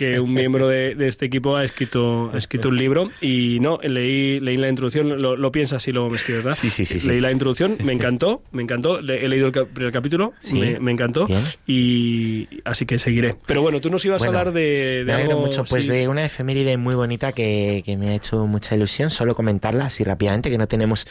[0.00, 3.78] Que un miembro de, de este equipo ha escrito ha escrito un libro y no
[3.82, 6.58] leí leí la introducción, lo, lo piensas y luego me escribes, ¿verdad?
[6.58, 7.06] Sí, sí, sí, sí.
[7.08, 10.58] Leí la introducción, me encantó, me encantó, le- he leído el primer capítulo, Sí.
[10.58, 11.42] me, me encantó Bien.
[11.66, 13.36] y así que seguiré.
[13.46, 15.84] Pero bueno, tú nos ibas Bueno, a hablar de, de me alegro algo mucho, pues
[15.84, 15.90] sí.
[15.92, 20.02] de una efeméride muy bonita que, que me ha hecho mucha ilusión, solo comentarla así
[20.04, 21.06] rápidamente, que no tenemos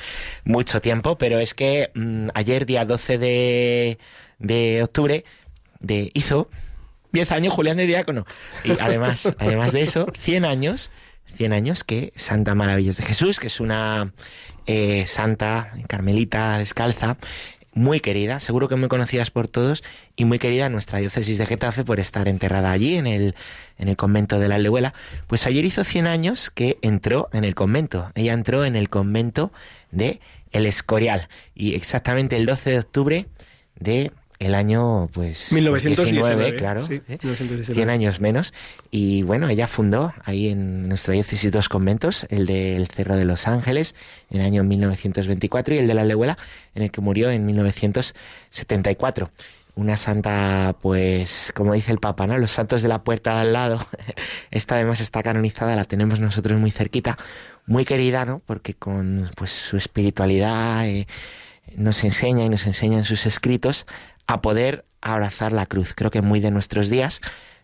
[0.45, 3.97] mucho tiempo, pero es que mm, ayer, día 12 de,
[4.39, 5.23] de octubre,
[5.79, 6.49] de, hizo
[7.11, 8.25] 10 años Julián de Diácono.
[8.63, 10.91] Y además, además de eso, 100 años,
[11.37, 14.13] 100 años que Santa Maravillas de Jesús, que es una
[14.65, 17.17] eh, santa carmelita descalza,
[17.73, 19.83] muy querida, seguro que muy conocidas por todos
[20.15, 23.35] y muy querida en nuestra diócesis de Getafe por estar enterrada allí en el,
[23.77, 24.93] en el convento de la Aldehuela.
[25.27, 28.11] Pues ayer hizo 100 años que entró en el convento.
[28.15, 29.51] Ella entró en el convento
[29.91, 30.19] de
[30.51, 33.25] El Escorial y exactamente el 12 de octubre
[33.75, 37.19] de el año pues 1919, 19, claro, sí, ¿eh?
[37.21, 37.73] 1919.
[37.73, 38.53] 100 años menos
[38.89, 43.47] y bueno, ella fundó ahí en nuestra diócesis dos conventos, el del Cerro de los
[43.47, 43.95] Ángeles
[44.29, 46.37] en el año 1924 y el de la Lehuela
[46.73, 49.29] en el que murió en 1974.
[49.75, 52.37] Una santa, pues, como dice el Papa, ¿no?
[52.37, 53.87] Los santos de la puerta de al lado.
[54.51, 57.17] Esta además está canonizada, la tenemos nosotros muy cerquita,
[57.65, 58.41] muy querida, ¿no?
[58.45, 61.07] Porque con pues su espiritualidad eh,
[61.77, 63.85] nos enseña y nos enseña en sus escritos
[64.29, 65.95] a poder abrazar la cruz.
[65.95, 67.19] Creo que muy de nuestros días,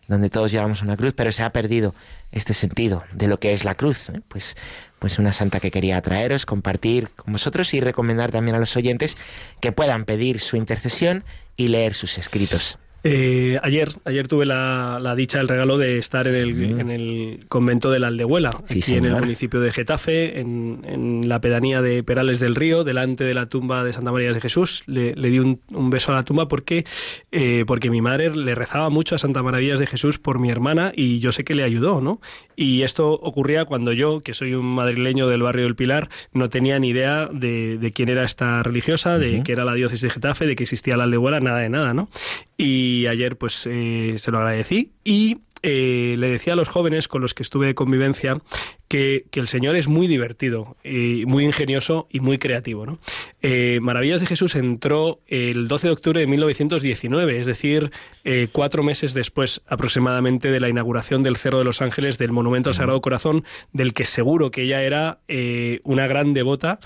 [0.08, 1.94] donde todos llevamos una cruz, pero se ha perdido
[2.32, 4.08] este sentido de lo que es la cruz.
[4.08, 4.20] ¿eh?
[4.26, 4.56] Pues,
[4.98, 9.16] pues una santa que quería traeros, compartir con vosotros y recomendar también a los oyentes
[9.60, 11.22] que puedan pedir su intercesión
[11.56, 12.78] y leer sus escritos.
[13.04, 17.44] Eh, ayer, ayer tuve la, la dicha, el regalo de estar en el, en el
[17.48, 18.62] convento de la Aldehuela, Mm.
[18.66, 22.84] Sí, aquí en el municipio de Getafe, en, en la pedanía de Perales del Río,
[22.84, 24.82] delante de la tumba de Santa María de Jesús.
[24.86, 26.84] Le, le di un, un beso a la tumba porque,
[27.32, 30.92] eh, porque mi madre le rezaba mucho a Santa Maravillas de Jesús por mi hermana
[30.94, 32.20] y yo sé que le ayudó, ¿no?
[32.56, 36.78] Y esto ocurría cuando yo, que soy un madrileño del barrio del Pilar, no tenía
[36.78, 40.46] ni idea de, de quién era esta religiosa, de que era la diócesis de Getafe,
[40.46, 42.08] de que existía la Aldehuela, nada de nada, ¿no?
[42.56, 47.22] Y ayer pues eh, se lo agradecí y eh, le decía a los jóvenes con
[47.22, 48.40] los que estuve de convivencia
[48.88, 52.86] que, que el Señor es muy divertido, y muy ingenioso y muy creativo.
[52.86, 52.98] ¿no?
[53.42, 57.90] Eh, Maravillas de Jesús entró el 12 de octubre de 1919, es decir,
[58.24, 62.70] eh, cuatro meses después aproximadamente de la inauguración del Cerro de los Ángeles, del Monumento
[62.70, 66.78] al Sagrado Corazón, del que seguro que ella era eh, una gran devota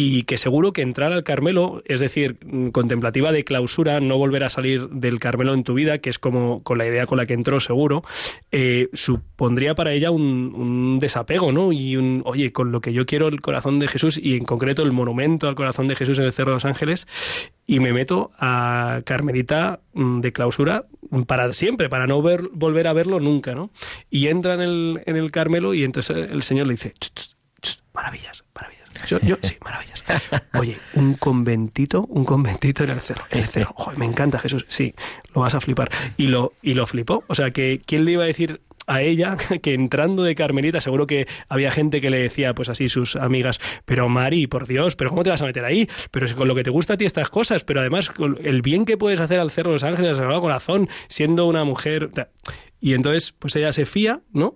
[0.00, 4.44] y que seguro que entrar al Carmelo, es decir, mm, contemplativa de clausura, no volver
[4.44, 7.26] a salir del Carmelo en tu vida, que es como con la idea con la
[7.26, 8.04] que entró seguro,
[8.52, 11.72] eh, supondría para ella un, desapego, ¿no?
[11.72, 14.84] Y un, oye, con lo que yo quiero el corazón de Jesús y en concreto
[14.84, 17.08] el monumento al corazón de Jesús en el Cerro de los Ángeles,
[17.66, 20.84] y me meto a Carmelita mm, de clausura
[21.26, 23.72] para siempre, para no ver, volver a verlo nunca, ¿no?
[24.10, 27.34] Y entra en el, en el Carmelo y entonces el Señor le dice, "Ch, ch,
[27.62, 28.77] ch, maravillas, maravillas.
[29.06, 30.02] Yo, yo, sí, maravillas.
[30.54, 33.24] Oye, un conventito, un conventito en el cerro.
[33.30, 33.72] El cerro.
[33.76, 34.64] Joder, me encanta Jesús.
[34.68, 34.94] Sí,
[35.34, 35.90] lo vas a flipar.
[36.16, 37.24] Y lo, y lo flipó.
[37.28, 41.06] O sea, que ¿quién le iba a decir a ella que entrando de Carmelita, seguro
[41.06, 45.10] que había gente que le decía, pues así, sus amigas, pero Mari, por Dios, pero
[45.10, 45.88] ¿cómo te vas a meter ahí?
[46.10, 48.10] Pero es con lo que te gusta a ti estas cosas, pero además
[48.42, 51.62] el bien que puedes hacer al Cerro de los Ángeles, al Sagrado Corazón, siendo una
[51.64, 52.10] mujer...
[52.80, 54.54] Y entonces, pues ella se fía, ¿no?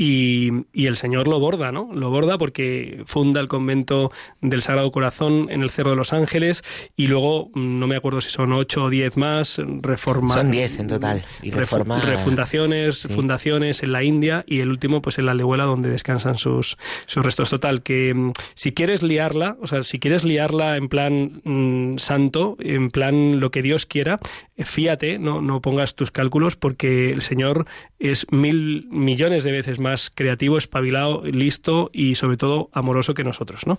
[0.00, 1.90] Y, y, el Señor lo borda, ¿no?
[1.92, 6.62] Lo borda porque funda el convento del Sagrado Corazón en el Cerro de los Ángeles
[6.96, 10.34] y luego, no me acuerdo si son ocho o diez más, reforma...
[10.34, 11.24] Son diez en total.
[11.42, 12.00] Y reforma...
[12.00, 13.08] Refundaciones, sí.
[13.08, 17.24] fundaciones en la India y el último pues en la Lehuela donde descansan sus, sus
[17.24, 17.50] restos.
[17.50, 22.56] Total, que mm, si quieres liarla, o sea, si quieres liarla en plan mmm, santo,
[22.60, 24.20] en plan lo que Dios quiera,
[24.64, 27.66] fíate, no, no pongas tus cálculos porque el Señor
[27.98, 33.66] es mil millones de veces más creativo, espabilado, listo y sobre todo amoroso que nosotros,
[33.66, 33.78] ¿no?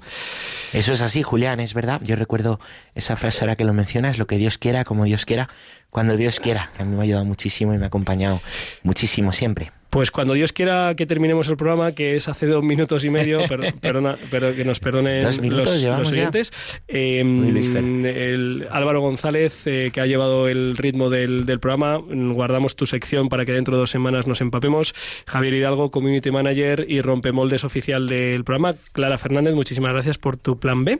[0.73, 2.01] Eso es así, Julián, es verdad.
[2.03, 2.59] Yo recuerdo
[2.95, 5.49] esa frase ahora que lo mencionas, lo que Dios quiera, como Dios quiera,
[5.89, 8.41] cuando Dios quiera, que a mí me ha ayudado muchísimo y me ha acompañado
[8.84, 9.71] muchísimo siempre.
[9.90, 13.40] Pues cuando Dios quiera que terminemos el programa, que es hace dos minutos y medio,
[13.50, 16.52] pero, perdona, pero que nos perdonen los, los oyentes,
[16.88, 22.86] eh, el Álvaro González, eh, que ha llevado el ritmo del, del, programa, guardamos tu
[22.86, 24.94] sección para que dentro de dos semanas nos empapemos.
[25.26, 28.76] Javier Hidalgo, Community Manager y Rompemoldes oficial del programa.
[28.92, 31.00] Clara Fernández, muchísimas gracias por tu plan B.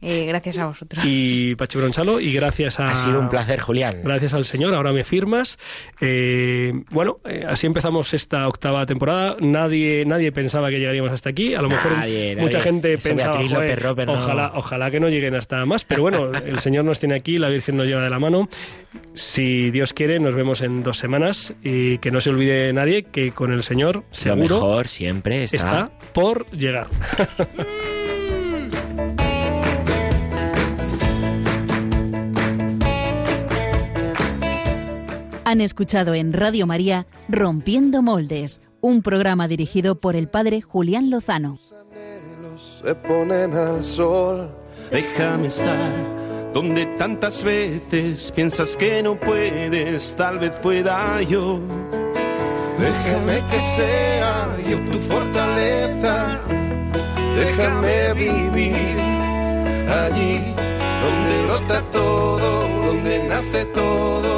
[0.00, 1.04] Eh, gracias a vosotros.
[1.06, 2.88] Y Pachi Bronchalo, y gracias a...
[2.88, 4.02] Ha sido un placer, Julián.
[4.04, 5.58] Gracias al Señor, ahora me firmas.
[6.00, 9.36] Eh, bueno, eh, así empezamos esta octava temporada.
[9.40, 11.54] Nadie nadie pensaba que llegaríamos hasta aquí.
[11.54, 12.70] A lo mejor nadie, mucha nadie.
[12.70, 14.12] gente Eso pensaba, Beatriz "Joder, López no".
[14.14, 15.84] ojalá, ojalá que no lleguen hasta más.
[15.84, 18.48] Pero bueno, el Señor nos tiene aquí, la Virgen nos lleva de la mano.
[19.14, 21.54] Si Dios quiere, nos vemos en dos semanas.
[21.64, 25.56] Y que no se olvide nadie que con el Señor Lo seguro mejor siempre está...
[25.56, 26.86] está por llegar.
[35.48, 41.56] Han escuchado en Radio María Rompiendo Moldes, un programa dirigido por el padre Julián Lozano.
[42.58, 44.50] Se ponen al sol.
[44.90, 51.60] Déjame estar donde tantas veces piensas que no puedes, tal vez pueda yo.
[52.78, 56.40] Déjame que sea yo tu fortaleza.
[57.34, 59.00] Déjame vivir
[59.88, 60.42] allí
[61.02, 64.37] donde brota todo, donde nace todo,